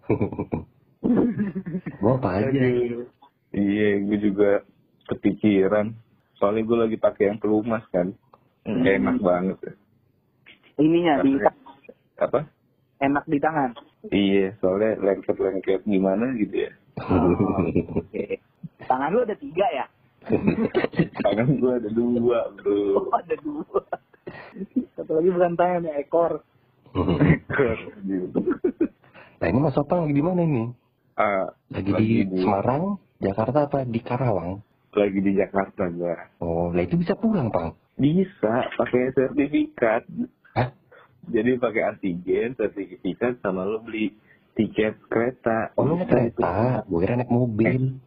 mau 2.02 2.16
apa 2.22 2.28
aja? 2.38 2.62
Iya, 3.54 3.88
gue 4.02 4.18
juga 4.18 4.50
kepikiran. 5.10 5.94
Soalnya 6.44 6.60
gue 6.60 6.76
lagi 6.76 6.96
pakai 7.00 7.32
yang 7.32 7.40
pelumas 7.40 7.80
kan. 7.88 8.12
Enak 8.68 9.16
banget. 9.24 9.56
ininya 10.76 11.24
di 11.24 11.40
Apa? 12.20 12.44
enak 13.00 13.24
di 13.24 13.38
tangan 13.40 13.72
Iya, 14.12 14.52
soalnya 14.60 15.00
lengket-lengket 15.00 15.88
gimana 15.88 16.36
gitu 16.36 16.68
ya. 16.68 16.72
Oke. 17.96 18.44
tangan 18.84 19.08
lu 19.08 19.24
ada 19.24 19.32
tiga 19.40 19.64
ya 19.72 19.86
Tangan 21.24 21.48
gue 21.56 21.72
ada 21.80 21.88
dua, 21.88 22.38
bro. 22.60 22.76
oh 23.08 23.16
ada 23.16 23.34
dua 23.40 23.80
satu 25.00 25.16
lagi 25.16 25.28
bukan 25.32 25.54
tangan 25.56 25.88
ya 25.88 25.94
ekor 25.96 26.44
gitu. 28.04 28.38
nah 29.40 29.46
ini 29.48 29.58
Mas 29.64 29.80
Opang 29.80 30.04
lagi 30.04 30.14
di 30.14 30.24
mana 30.24 30.40
ini? 30.44 30.64
Ah, 31.16 31.48
Lagi, 31.72 31.90
di 32.28 32.36
Semarang, 32.36 33.00
Jakarta 33.18 33.66
apa 33.66 33.86
di 33.88 33.98
Karawang? 33.98 34.60
Lagi 34.94 35.18
di 35.20 35.32
Jakarta 35.34 35.90
gue. 35.90 36.16
Oh, 36.40 36.70
lah 36.70 36.82
itu 36.82 36.98
bisa 36.98 37.14
pulang, 37.18 37.50
Pang. 37.50 37.74
Bisa 37.94 38.70
pakai 38.74 39.14
sertifikat. 39.14 40.06
Hah? 40.54 40.70
Jadi 41.30 41.56
pakai 41.58 41.82
antigen, 41.94 42.54
sertifikat 42.58 43.38
sama 43.42 43.66
lo 43.66 43.82
beli 43.82 44.14
tiket 44.54 44.98
kereta. 45.10 45.74
Oh, 45.74 45.86
lu 45.86 45.98
naik 45.98 46.10
kereta, 46.10 46.82
gue 46.86 46.98
kira 47.02 47.14
naik 47.18 47.30
mobil. 47.30 47.98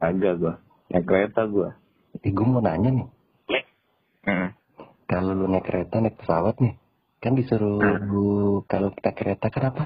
Agak 0.00 0.34
gua. 0.40 0.54
Naik 0.88 1.06
kereta 1.06 1.44
gua. 1.46 1.76
Eh, 2.20 2.32
gue 2.32 2.46
mau 2.46 2.60
nanya 2.60 2.92
nih, 2.92 3.08
Heeh. 4.28 4.48
kalau 5.08 5.32
lu 5.32 5.48
naik 5.48 5.64
kereta, 5.64 5.98
naik 5.98 6.20
pesawat 6.20 6.60
nih, 6.60 6.76
kan 7.24 7.32
disuruh 7.32 7.80
kalau 8.68 8.92
kita 8.92 9.10
kereta 9.16 9.48
kan 9.48 9.72
apa? 9.72 9.84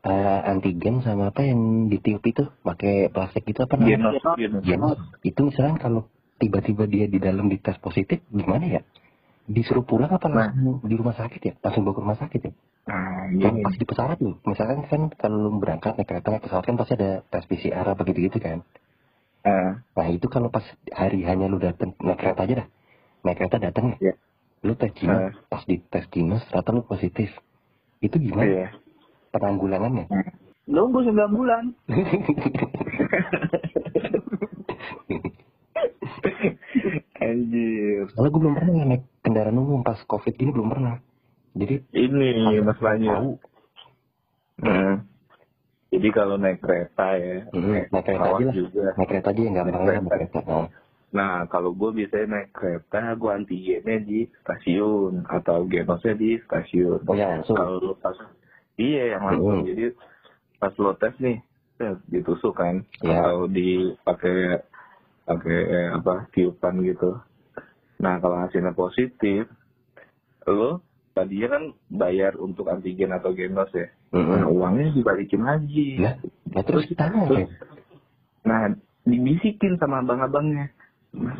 Eh, 0.00 0.40
antigen 0.48 1.04
sama 1.04 1.28
apa 1.28 1.44
yang 1.44 1.60
ditiup 1.86 2.24
itu, 2.24 2.48
pakai 2.64 3.12
plastik 3.12 3.44
itu 3.44 3.60
apa 3.60 3.76
namanya? 3.76 4.16
Genos, 4.16 4.16
genos. 4.34 4.62
Genos. 4.64 4.98
Itu 5.20 5.40
misalnya 5.44 5.76
kalau 5.76 6.08
tiba-tiba 6.40 6.88
dia 6.88 7.04
di 7.04 7.20
dalam 7.20 7.52
dites 7.52 7.76
positif, 7.76 8.24
gimana 8.32 8.64
ya? 8.64 8.82
Disuruh 9.44 9.84
pulang 9.84 10.08
apa 10.08 10.24
langsung 10.24 10.80
di 10.80 10.96
rumah 10.96 11.12
sakit 11.12 11.40
ya? 11.42 11.52
Langsung 11.60 11.84
bawa 11.84 11.92
ke 11.92 12.00
rumah 12.00 12.16
sakit 12.16 12.40
ya? 12.40 12.52
Nah, 12.88 13.28
Yang 13.28 13.52
gini. 13.52 13.60
pas 13.60 13.74
di 13.76 13.84
pesawat 13.84 14.16
lu, 14.18 14.32
misalkan 14.40 14.78
kan 14.88 15.02
kalau 15.12 15.52
berangkat 15.54 15.92
naik 15.94 16.08
kereta 16.08 16.28
naik 16.32 16.42
pesawat 16.42 16.64
kan 16.64 16.76
pasti 16.80 16.92
ada 16.96 17.10
tes 17.22 17.44
PCR 17.44 17.84
apa 17.84 18.00
gitu-gitu 18.02 18.38
kan. 18.40 18.64
Ah, 19.40 19.84
Nah 19.84 20.08
itu 20.08 20.26
kalau 20.26 20.48
pas 20.48 20.64
hari 20.90 21.28
hanya 21.28 21.44
lu 21.44 21.60
datang 21.60 21.92
naik 21.98 22.16
kereta 22.16 22.48
aja 22.48 22.54
dah, 22.64 22.68
naik 23.20 23.36
kereta 23.36 23.56
datang 23.60 24.00
Iya. 24.00 24.16
lu 24.62 24.72
tes 24.74 24.96
Jinos, 24.96 25.36
pas 25.46 25.60
di 25.62 25.76
tes 25.82 26.08
Jinos 26.08 26.40
ternyata 26.46 26.72
lu 26.72 26.82
positif. 26.82 27.28
Itu 28.00 28.16
gimana 28.16 28.48
iya. 28.48 28.68
Penanggulangannya? 29.30 30.06
nunggu 30.66 31.02
9 31.02 31.16
bulan 31.32 31.64
Anjir. 37.16 38.08
Soalnya 38.10 38.30
gue 38.30 38.40
belum 38.40 38.54
pernah 38.54 38.72
naik 38.86 39.02
kendaraan 39.20 39.56
umum 39.56 39.80
pas 39.82 39.98
covid 40.04 40.34
ini 40.34 40.50
belum 40.50 40.68
pernah. 40.68 40.94
Jadi 41.52 41.74
Ini 41.92 42.62
Mas 42.62 42.78
Banyu. 42.78 43.10
tahu. 43.10 43.30
Heeh. 44.60 44.94
Jadi 45.90 46.08
kalau 46.14 46.38
naik 46.38 46.62
kereta 46.62 47.18
ya, 47.18 47.50
Hmm, 47.50 47.74
naik 47.90 48.06
kereta 48.06 48.10
pesawat 48.14 48.38
aja 48.38 48.44
lah. 48.46 48.54
juga. 48.54 48.84
Naik 48.94 49.08
kereta 49.10 49.28
aja 49.28 49.40
yang 49.42 49.54
gampang 49.54 49.82
Naik 49.82 49.94
naik 49.98 50.06
kereta. 50.08 50.38
Nah, 50.46 50.66
Nah, 51.10 51.42
kalau 51.50 51.74
gue 51.74 51.90
biasanya 51.92 52.26
naik 52.30 52.54
kereta, 52.54 53.18
gue 53.18 53.30
antigennya 53.34 53.98
di 53.98 54.30
stasiun 54.40 55.26
atau 55.26 55.66
genosnya 55.66 56.14
di 56.14 56.38
stasiun. 56.40 57.02
Oh 57.02 57.14
ya 57.18 57.34
langsung. 57.34 57.58
Kalau 57.58 57.98
pas, 57.98 58.14
iya 58.80 59.02
yang 59.12 59.22
langsung. 59.22 59.60
Hmm. 59.60 59.68
Jadi 59.68 59.84
pas 60.56 60.72
lo 60.74 60.92
tes 60.94 61.12
nih, 61.16 61.38
ya, 61.76 61.96
ditusuk 62.06 62.56
kan 62.56 62.84
Ya. 63.00 63.20
atau 63.20 63.44
dipakai 63.46 64.64
pakai 65.24 65.58
eh, 65.62 65.88
apa 65.94 66.26
tiupan 66.32 66.82
gitu 66.82 67.14
nah 67.96 68.16
kalau 68.18 68.40
hasilnya 68.40 68.72
positif 68.72 69.46
lo 70.44 70.80
tadinya 71.12 71.54
kan 71.54 71.62
bayar 71.86 72.34
untuk 72.34 72.66
antigen 72.66 73.12
atau 73.12 73.30
genos 73.30 73.68
ya 73.70 73.86
nah 74.10 74.42
Mm-mm. 74.42 74.50
uangnya 74.50 74.90
dibalikin 74.90 75.44
lagi 75.44 76.00
nah 76.00 76.18
terus 76.60 76.82
kita 76.84 77.06
Terus, 77.06 77.14
ngapain? 77.14 77.48
nah 78.42 78.74
dibisikin 79.04 79.78
sama 79.78 80.02
abang-abangnya 80.02 80.72
mas 81.14 81.38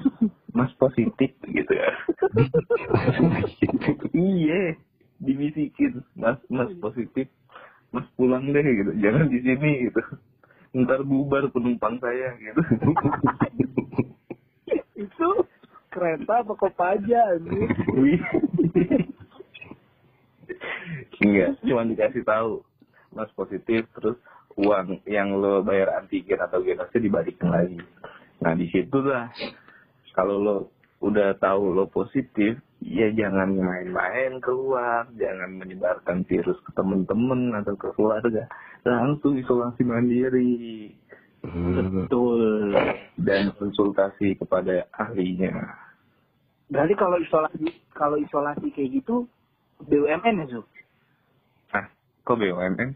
mas 0.53 0.70
positif 0.76 1.35
gitu 1.42 1.72
ya 1.72 1.90
iya 4.14 4.76
dibisikin. 5.20 6.02
Mas 6.16 6.40
mas 6.48 6.72
positif 6.80 7.28
mas 7.92 8.06
pulang 8.16 8.48
deh 8.50 8.64
gitu. 8.64 8.92
Jangan 8.98 9.28
di 9.28 9.38
sini 9.44 9.70
gitu. 9.90 10.02
Ntar 10.74 11.02
bubar 11.06 11.50
penumpang 11.52 12.00
saya 12.00 12.35
gitu. 12.40 12.62
Itu 15.06 15.28
kereta 15.90 16.46
apa 16.46 16.54
kopaja 16.54 17.35
enggak 21.20 21.50
cuma 21.66 21.85
dikasih 21.85 22.24
tahu. 22.24 22.64
Mas 23.11 23.30
positif 23.35 23.85
terus 23.98 24.16
uang 24.54 25.02
yang 25.06 25.35
lo 25.35 25.66
bayar 25.66 25.98
antigen 25.98 26.38
atau 26.38 26.62
genosnya 26.62 27.00
dibalikin 27.02 27.48
lagi. 27.50 27.78
Nah 28.40 28.54
di 28.54 28.70
situ 28.70 28.98
lah 29.02 29.28
kalau 30.14 30.38
lo 30.38 30.56
udah 31.00 31.32
tahu 31.36 31.72
lo 31.72 31.88
positif 31.88 32.60
ya 32.78 33.08
jangan 33.10 33.56
main-main 33.56 34.36
keluar 34.38 35.08
jangan 35.16 35.56
menyebarkan 35.56 36.24
virus 36.24 36.60
ke 36.60 36.70
temen-temen 36.72 37.56
atau 37.56 37.72
ke 37.74 37.88
keluarga 37.94 38.44
langsung 38.82 39.36
isolasi 39.36 39.82
mandiri 39.82 40.92
Hmm. 41.40 42.04
Betul. 42.04 42.76
dan 43.16 43.48
konsultasi 43.56 44.36
kepada 44.36 44.84
ahlinya 44.92 45.72
Berarti 46.68 46.92
kalau 46.92 47.16
isolasi 47.16 47.64
kalau 47.96 48.20
isolasi 48.20 48.68
kayak 48.68 49.00
gitu 49.00 49.24
BUMN 49.80 50.44
ya, 50.44 50.46
Zul? 50.52 50.64
ah 51.72 51.88
kok 52.28 52.36
BUMN 52.36 52.92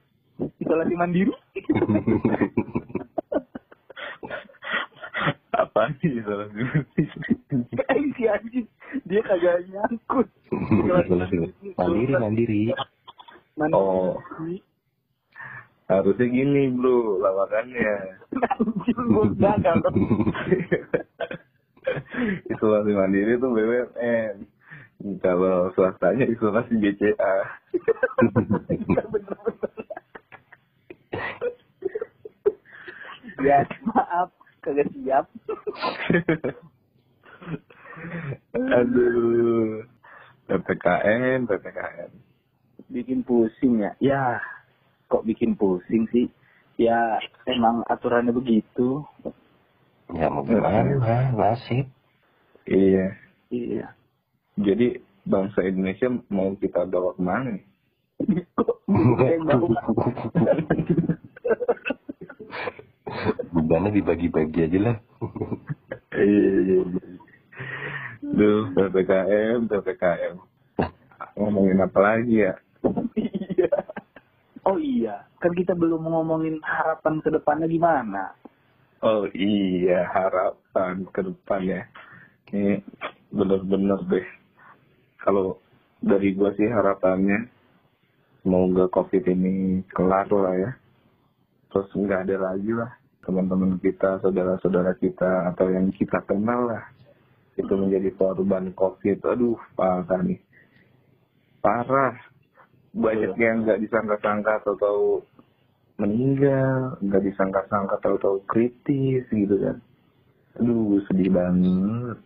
Isolasi 0.60 0.92
mandiri? 0.92 1.32
apa 5.74 5.90
sih 5.98 6.06
isolasi 6.14 6.54
Eh, 7.74 8.02
si 8.14 8.22
anjing 8.24 8.62
dia 9.02 9.18
kagak 9.20 9.66
nyangkut. 9.66 10.30
mandiri, 11.74 12.14
mandiri. 12.14 12.62
Mandiri. 13.58 13.74
Oh. 13.74 14.14
harusnya 15.84 16.26
gini 16.26 16.70
bro 16.72 17.18
lawakannya 17.18 17.90
Anjing 18.54 18.98
gua 19.10 19.26
gagal. 19.34 19.82
isolasi 22.48 22.90
mandiri 22.90 23.34
itu 23.34 23.42
BUMN 23.44 24.34
kalau 25.18 25.74
swastanya 25.74 26.22
isolasi 26.24 26.72
BCA 26.72 27.34
Bener-bener. 28.16 29.38
ya, 33.40 33.58
maaf. 33.84 34.30
Kagak 34.64 34.88
siap. 34.96 35.28
aduh 38.74 39.84
ppkm 40.48 41.44
ppkm 41.44 42.10
Bikin 42.88 43.20
pusing 43.24 43.80
ya. 43.84 43.92
Ya, 44.00 44.40
kok 45.08 45.24
bikin 45.24 45.56
pusing 45.56 46.08
sih? 46.12 46.28
Ya, 46.80 47.20
emang 47.48 47.84
aturannya 47.88 48.32
begitu. 48.32 49.04
Ya 50.12 50.28
mau 50.28 50.44
gimana, 50.44 50.84
nasib. 51.32 51.88
iya 52.64 53.12
Iya. 53.52 53.92
jadi 54.56 55.00
bangsa 55.28 55.60
Indonesia 55.64 56.08
mau 56.32 56.56
kita 56.56 56.88
bawa 56.88 57.12
ke 57.16 57.22
mana 57.24 57.56
nih? 57.56 57.64
Bebannya 63.74 63.90
dibagi-bagi 63.90 64.70
aja 64.70 64.78
lah. 64.86 64.96
Iya. 66.14 66.86
Duh, 68.22 68.70
PPKM, 68.70 69.66
PPKM. 69.66 70.38
Ngomongin 71.34 71.82
apa 71.82 71.98
lagi 71.98 72.46
ya? 72.46 72.54
Iya. 73.18 73.74
Oh 74.62 74.78
iya, 74.78 75.26
kan 75.42 75.50
kita 75.58 75.74
belum 75.74 76.06
ngomongin 76.06 76.62
harapan 76.62 77.18
ke 77.18 77.34
depannya 77.34 77.66
gimana. 77.66 78.38
Oh 79.02 79.26
iya, 79.34 80.06
harapan 80.06 81.02
ke 81.10 81.26
depan 81.26 81.66
ya. 81.66 81.82
Ini 82.54 82.78
bener-bener 83.34 83.98
deh. 84.06 84.26
Kalau 85.18 85.58
dari 85.98 86.30
gua 86.30 86.54
sih 86.54 86.70
harapannya, 86.70 87.50
semoga 88.46 88.86
COVID 88.86 89.34
ini 89.34 89.82
kelar 89.90 90.30
lah 90.30 90.54
ya. 90.62 90.70
Terus 91.74 91.90
nggak 91.90 92.30
ada 92.30 92.54
lagi 92.54 92.70
lah 92.70 93.02
teman-teman 93.24 93.80
kita, 93.80 94.20
saudara-saudara 94.20 94.94
kita, 95.00 95.48
atau 95.52 95.72
yang 95.72 95.88
kita 95.96 96.20
kenal 96.28 96.70
lah. 96.70 96.84
Itu 97.56 97.72
menjadi 97.74 98.12
korban 98.14 98.70
COVID. 98.76 99.24
Aduh, 99.24 99.58
parah 99.74 100.20
nih. 100.22 100.38
Parah. 101.64 102.14
Banyak 102.94 103.34
yang 103.40 103.66
nggak 103.66 103.82
disangka-sangka 103.82 104.62
atau 104.62 104.74
tahu 104.78 105.06
meninggal, 105.98 106.94
nggak 107.02 107.24
disangka-sangka 107.26 107.98
tahu-tahu 108.04 108.38
kritis 108.46 109.26
gitu 109.32 109.58
kan. 109.58 109.82
Aduh, 110.62 111.02
sedih 111.10 111.34
banget. 111.34 112.18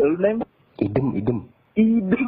Lu 0.00 0.16
nem 0.16 0.40
Idem, 0.76 1.16
idem. 1.16 1.48
ide 1.76 2.16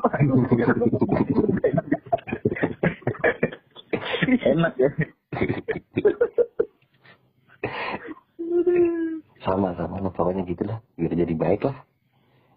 Enak 4.48 4.74
ya. 4.80 4.88
Sama-sama 9.42 10.02
lah 10.02 10.12
pokoknya 10.12 10.42
gitu 10.48 10.66
lah. 10.66 10.82
Biar 10.98 11.14
jadi 11.14 11.34
baik 11.34 11.62
lah. 11.66 11.76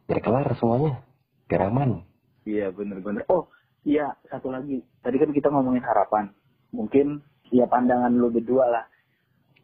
Biar 0.09 0.19
kelar 0.19 0.47
semuanya. 0.57 1.01
Biar 1.45 1.69
aman. 1.69 2.01
Iya 2.47 2.73
bener-bener. 2.73 3.21
Oh 3.29 3.51
iya 3.85 4.17
satu 4.29 4.49
lagi. 4.49 4.81
Tadi 5.05 5.15
kan 5.21 5.29
kita 5.29 5.53
ngomongin 5.53 5.85
harapan. 5.85 6.33
Mungkin 6.73 7.21
ya 7.53 7.67
pandangan 7.69 8.13
lu 8.15 8.33
berdua 8.33 8.65
lah. 8.65 8.85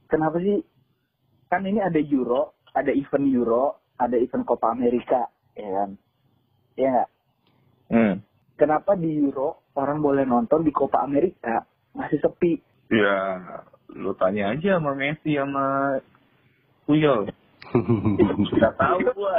Kenapa 0.08 0.40
sih? 0.40 0.62
Kan 1.48 1.64
ini 1.64 1.80
ada 1.80 2.00
Euro, 2.00 2.60
ada 2.76 2.92
event 2.92 3.26
Euro, 3.32 3.80
ada 3.96 4.20
event 4.20 4.44
Copa 4.44 4.76
America, 4.76 5.32
ya 5.56 5.70
kan? 5.72 5.90
Iya 6.76 6.88
nggak? 6.92 7.10
Hmm. 7.88 8.14
Kenapa 8.60 9.00
di 9.00 9.16
Euro 9.16 9.72
orang 9.80 10.04
boleh 10.04 10.28
nonton 10.28 10.68
di 10.68 10.76
Copa 10.76 11.08
America 11.08 11.64
masih 11.96 12.20
sepi? 12.20 12.60
Ya, 12.92 13.40
lu 13.96 14.12
tanya 14.20 14.52
aja 14.56 14.80
sama 14.80 14.92
Messi 14.96 15.40
sama 15.40 15.98
Puyol. 16.88 17.28
Sudah 18.50 18.72
tahu 18.80 18.98
gua. 19.12 19.38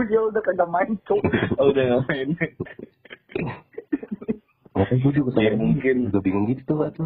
Dia 0.00 0.20
udah 0.26 0.42
kagak 0.42 0.68
main 0.68 0.90
cok. 1.06 1.22
Oh, 1.60 1.70
udah 1.70 1.84
ngapain? 1.86 2.34
Makanya 4.74 5.02
gue 5.02 5.12
juga 5.12 5.30
Ya, 5.38 5.52
mungkin. 5.54 6.08
juga 6.08 6.18
bingung 6.24 6.46
gitu 6.50 6.72
Pak 6.78 6.98
tuh. 6.98 7.04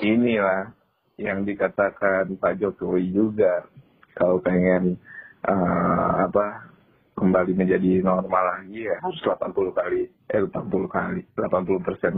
Inilah 0.00 0.74
yang 1.20 1.44
dikatakan 1.44 2.34
Pak 2.34 2.58
Jokowi 2.58 3.12
juga. 3.12 3.68
Kalau 4.16 4.40
pengen 4.40 4.96
eh, 5.44 6.10
apa 6.24 6.66
kembali 7.14 7.52
menjadi 7.52 8.00
normal 8.00 8.44
lagi 8.58 8.88
ya 8.88 8.96
harus 9.04 9.20
80 9.20 9.76
kali 9.76 10.08
eh 10.08 10.40
80 10.40 10.56
kali 10.88 11.20
80 11.36 11.84
persen 11.84 12.14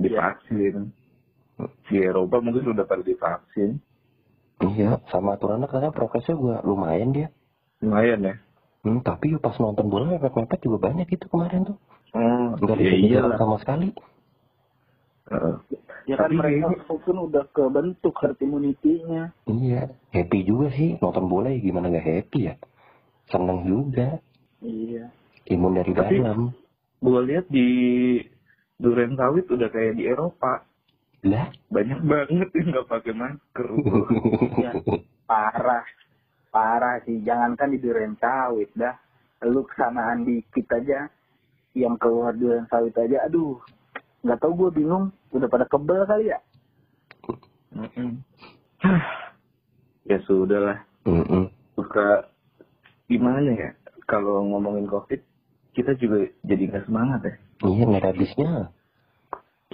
divaksin 0.00 0.88
di 1.92 1.96
Eropa 2.00 2.40
mungkin 2.40 2.64
sudah 2.64 2.88
pada 2.88 3.04
divaksin 3.04 3.76
Iya, 4.72 4.90
sama 5.08 5.36
aturannya 5.36 5.66
katanya 5.66 5.92
prokesnya 5.92 6.34
juga 6.34 6.56
lumayan 6.62 7.12
dia. 7.12 7.28
lumayan 7.78 8.20
ya 8.22 8.34
Hmm, 8.80 9.00
tapi 9.00 9.32
pas 9.36 9.56
nonton 9.56 9.88
bola 9.88 10.08
mepet-mepet 10.10 10.60
juga 10.60 10.88
banyak 10.88 11.08
gitu 11.08 11.28
kemarin 11.28 11.64
tuh. 11.64 11.76
oh 12.12 12.52
Enggak 12.54 12.76
ya 12.78 12.92
iyalah 12.92 13.36
sama 13.36 13.56
sekali. 13.56 13.92
Heeh. 15.24 15.54
Ya 16.04 16.20
kan 16.20 16.28
mereka 16.30 16.68
ini- 16.68 16.84
pun 16.84 17.16
udah 17.18 17.48
kebentuk 17.48 18.12
herd 18.20 18.36
immunity-nya. 18.38 19.32
Iya, 19.46 19.88
happy 20.12 20.44
juga 20.44 20.68
sih 20.70 21.00
nonton 21.00 21.24
bola 21.26 21.48
ya 21.48 21.58
gimana 21.58 21.88
gak 21.88 22.04
happy 22.04 22.40
ya. 22.44 22.54
Seneng 23.24 23.64
juga, 23.64 24.20
Iya. 24.60 25.08
imun 25.48 25.80
dari 25.80 25.92
Tapi- 25.92 26.20
dalam. 26.20 26.52
gue 27.00 27.20
lihat 27.24 27.48
di 27.48 27.68
Duren 28.76 29.16
Sawit 29.16 29.48
udah 29.48 29.68
kayak 29.68 29.96
di 29.96 30.04
Eropa 30.04 30.60
Lah, 31.24 31.48
banyak 31.72 32.00
banget 32.04 32.48
yang 32.52 32.66
nggak 32.68 32.88
pakai 32.88 33.14
masker 33.16 33.68
Ya, 34.64 34.72
parah. 35.24 35.84
Parah 36.52 37.00
sih. 37.08 37.24
Jangankan 37.24 37.72
di 37.72 37.78
Duren 37.80 38.14
Sawit 38.20 38.68
dah. 38.76 38.92
Lu 39.48 39.64
kesanaan 39.64 40.28
dikit 40.28 40.68
aja. 40.70 41.08
Yang 41.72 41.94
keluar 41.96 42.36
Duren 42.36 42.68
Sawit 42.68 42.92
aja. 43.00 43.24
Aduh. 43.24 43.56
Nggak 44.20 44.38
tahu 44.40 44.52
gue 44.68 44.84
bingung. 44.84 45.08
Udah 45.32 45.48
pada 45.48 45.64
kebel 45.64 46.04
kali 46.04 46.28
ya. 46.28 46.38
Mm-mm. 47.74 48.22
ya 50.10 50.18
sudah 50.28 50.60
lah 50.62 50.78
Mm-mm. 51.08 51.50
suka 51.74 52.28
gimana 53.10 53.50
ya 53.50 53.74
kalau 54.06 54.46
ngomongin 54.46 54.86
covid 54.86 55.18
kita 55.74 55.96
juga 55.98 56.28
jadi 56.46 56.70
nggak 56.70 56.86
semangat 56.86 57.20
ya 57.26 57.34
Iya 57.64 57.82
nggak 57.88 58.02
ada 58.02 58.10
habisnya. 58.12 58.50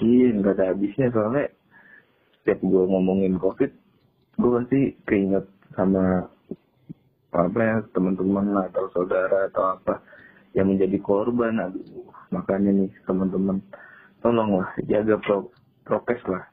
Iya 0.02 0.28
nggak 0.34 0.54
ada 0.58 0.64
habisnya. 0.74 1.08
Soalnya 1.12 1.46
setiap 2.40 2.60
gue 2.64 2.82
ngomongin 2.88 3.36
covid 3.36 3.72
gue 4.40 4.50
pasti 4.56 4.80
keinget 5.04 5.44
sama 5.76 6.24
apa 7.30 7.60
ya 7.60 7.76
teman-teman 7.94 8.56
atau 8.72 8.90
saudara 8.90 9.46
atau 9.52 9.78
apa 9.78 10.02
yang 10.56 10.72
menjadi 10.72 10.98
korban. 10.98 11.60
Aduh 11.60 12.08
makanya 12.32 12.74
nih 12.74 12.90
teman-teman 13.04 13.60
tolonglah 14.24 14.68
jaga 14.88 15.20
pro 15.20 15.52
prokes 15.84 16.24
lah. 16.26 16.44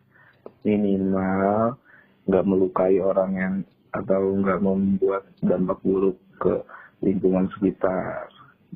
Minimal 0.67 1.79
nggak 2.27 2.45
melukai 2.45 2.99
orang 2.99 3.31
yang 3.33 3.53
atau 3.95 4.36
nggak 4.43 4.60
membuat 4.60 5.23
dampak 5.39 5.79
buruk 5.81 6.19
ke 6.38 6.62
lingkungan 7.01 7.47
sekitar. 7.55 8.29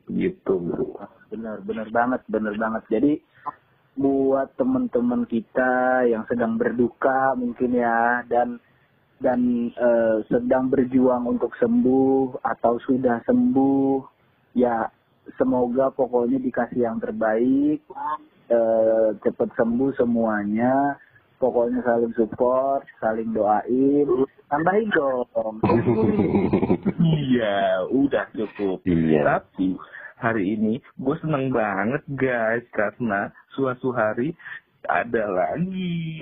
Gitu 0.08 0.54
bro 0.58 0.98
benar 1.32 1.64
benar 1.64 1.88
banget 1.92 2.22
benar 2.28 2.56
banget. 2.60 2.84
Jadi 2.92 3.12
buat 3.96 4.56
teman-teman 4.56 5.28
kita 5.28 6.08
yang 6.08 6.24
sedang 6.32 6.56
berduka 6.56 7.36
mungkin 7.36 7.76
ya 7.76 8.24
dan 8.26 8.58
dan 9.22 9.70
eh, 9.70 10.18
sedang 10.32 10.72
berjuang 10.72 11.28
untuk 11.28 11.54
sembuh 11.60 12.42
atau 12.42 12.82
sudah 12.82 13.22
sembuh 13.28 14.02
ya 14.58 14.90
semoga 15.38 15.94
pokoknya 15.94 16.42
dikasih 16.42 16.82
yang 16.88 16.98
terbaik 16.98 17.86
eh, 18.52 19.10
cepat 19.22 19.50
sembuh 19.56 19.92
semuanya. 19.96 20.98
Pokoknya 21.42 21.82
saling 21.82 22.14
support 22.14 22.86
saling 23.02 23.34
doain. 23.34 24.06
Tambahin 24.46 24.90
dong. 24.94 25.58
Iya 27.02 27.90
udah 27.90 28.30
cukup. 28.38 28.86
Iya. 28.86 29.26
Tapi 29.26 29.74
hari 30.22 30.54
ini 30.54 30.78
gue 31.02 31.16
seneng 31.20 31.50
banget 31.50 32.06
guys 32.14 32.62
karena 32.70 33.34
suatu 33.58 33.90
hari 33.90 34.38
ada 34.86 35.26
lagi. 35.30 36.22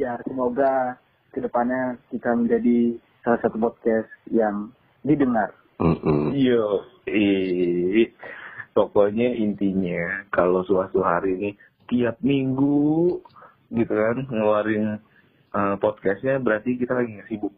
ya 0.00 0.20
semoga 0.28 1.00
ke 1.32 1.40
depannya 1.40 1.96
kita 2.12 2.36
menjadi 2.36 3.00
salah 3.24 3.40
satu 3.40 3.56
podcast 3.56 4.12
yang 4.28 4.68
didengar 5.00 5.52
Mm-mm. 5.76 6.32
Yo, 6.32 6.88
eh, 7.04 8.08
pokoknya 8.72 9.28
intinya 9.36 10.24
kalau 10.32 10.64
suatu 10.64 11.04
hari 11.04 11.36
ini 11.36 11.50
tiap 11.84 12.16
minggu 12.24 13.20
gitu 13.76 13.92
kan 13.92 14.24
ngeluarin 14.24 14.96
eh, 15.52 15.74
podcastnya 15.76 16.40
berarti 16.40 16.80
kita 16.80 16.96
lagi 16.96 17.20
nggak 17.20 17.28
sibuk. 17.28 17.52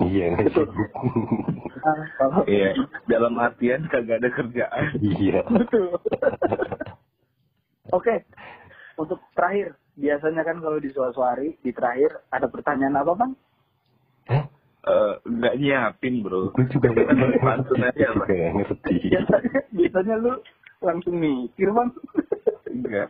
Iya 0.00 0.24
nggak 0.30 0.48
kalau- 2.14 2.46
Iya, 2.46 2.72
dalam 3.06 3.34
artian 3.36 3.84
kagak 3.86 4.18
ada 4.18 4.30
kerjaan. 4.30 4.84
Iya. 4.98 5.40
betul 5.44 5.96
oke 7.90 8.14
untuk 8.96 9.20
terakhir 9.32 9.74
biasanya 9.92 10.42
kan 10.42 10.56
kalau 10.58 10.76
di 10.76 10.88
suatu 10.88 11.20
hari 11.20 11.56
di 11.58 11.70
terakhir 11.70 12.24
ada 12.28 12.46
pertanyaan 12.46 12.96
apa 12.96 13.12
bang 13.14 13.32
Hah? 14.26 14.44
Eh, 14.80 15.14
nggak 15.26 15.54
nyiapin 15.56 16.14
bro. 16.20 16.48
Gue 16.50 16.64
juga 16.66 16.88
nggak 16.88 17.12
pantun 17.38 17.80
aja 17.82 18.06
juga 18.10 18.24
nggak 18.26 18.52
ngerti. 18.56 18.94
biasanya 19.10 19.60
biasanya 19.76 20.14
lu 20.16 20.32
langsung 20.80 21.14
mikir 21.14 21.68
bang 21.68 21.88
Enggak. 22.66 23.08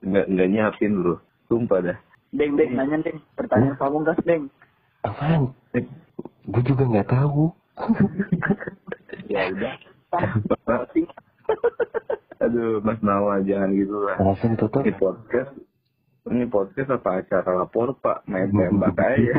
Enggak, 0.00 0.24
enggak 0.26 0.48
nyiapin 0.48 0.92
bro. 0.96 1.14
Sumpah 1.46 1.80
dah. 1.82 1.98
deng 2.30 2.54
deng 2.54 2.72
nanya 2.72 2.96
deng 3.02 3.18
pertanyaan 3.34 3.74
pamungkas 3.74 4.16
deng 4.22 4.46
Apaan? 5.00 5.56
Gue 6.44 6.62
juga 6.66 6.84
nggak 6.84 7.08
tahu. 7.08 7.48
ya 9.32 9.48
udah. 9.48 9.74
Ah, 10.10 10.34
Aduh, 12.44 12.80
Mas 12.84 13.00
Nawa 13.04 13.40
jangan 13.44 13.72
gitu 13.76 13.96
lah. 14.00 14.16
Langsung 14.20 14.56
tutup. 14.56 14.80
Ini 14.84 14.96
podcast, 14.96 15.52
ini 16.32 16.44
podcast 16.48 16.88
apa 16.92 17.20
acara 17.20 17.50
lapor 17.64 17.96
Pak? 18.00 18.24
Main 18.28 18.52
tembak 18.56 18.96
aja. 18.96 19.36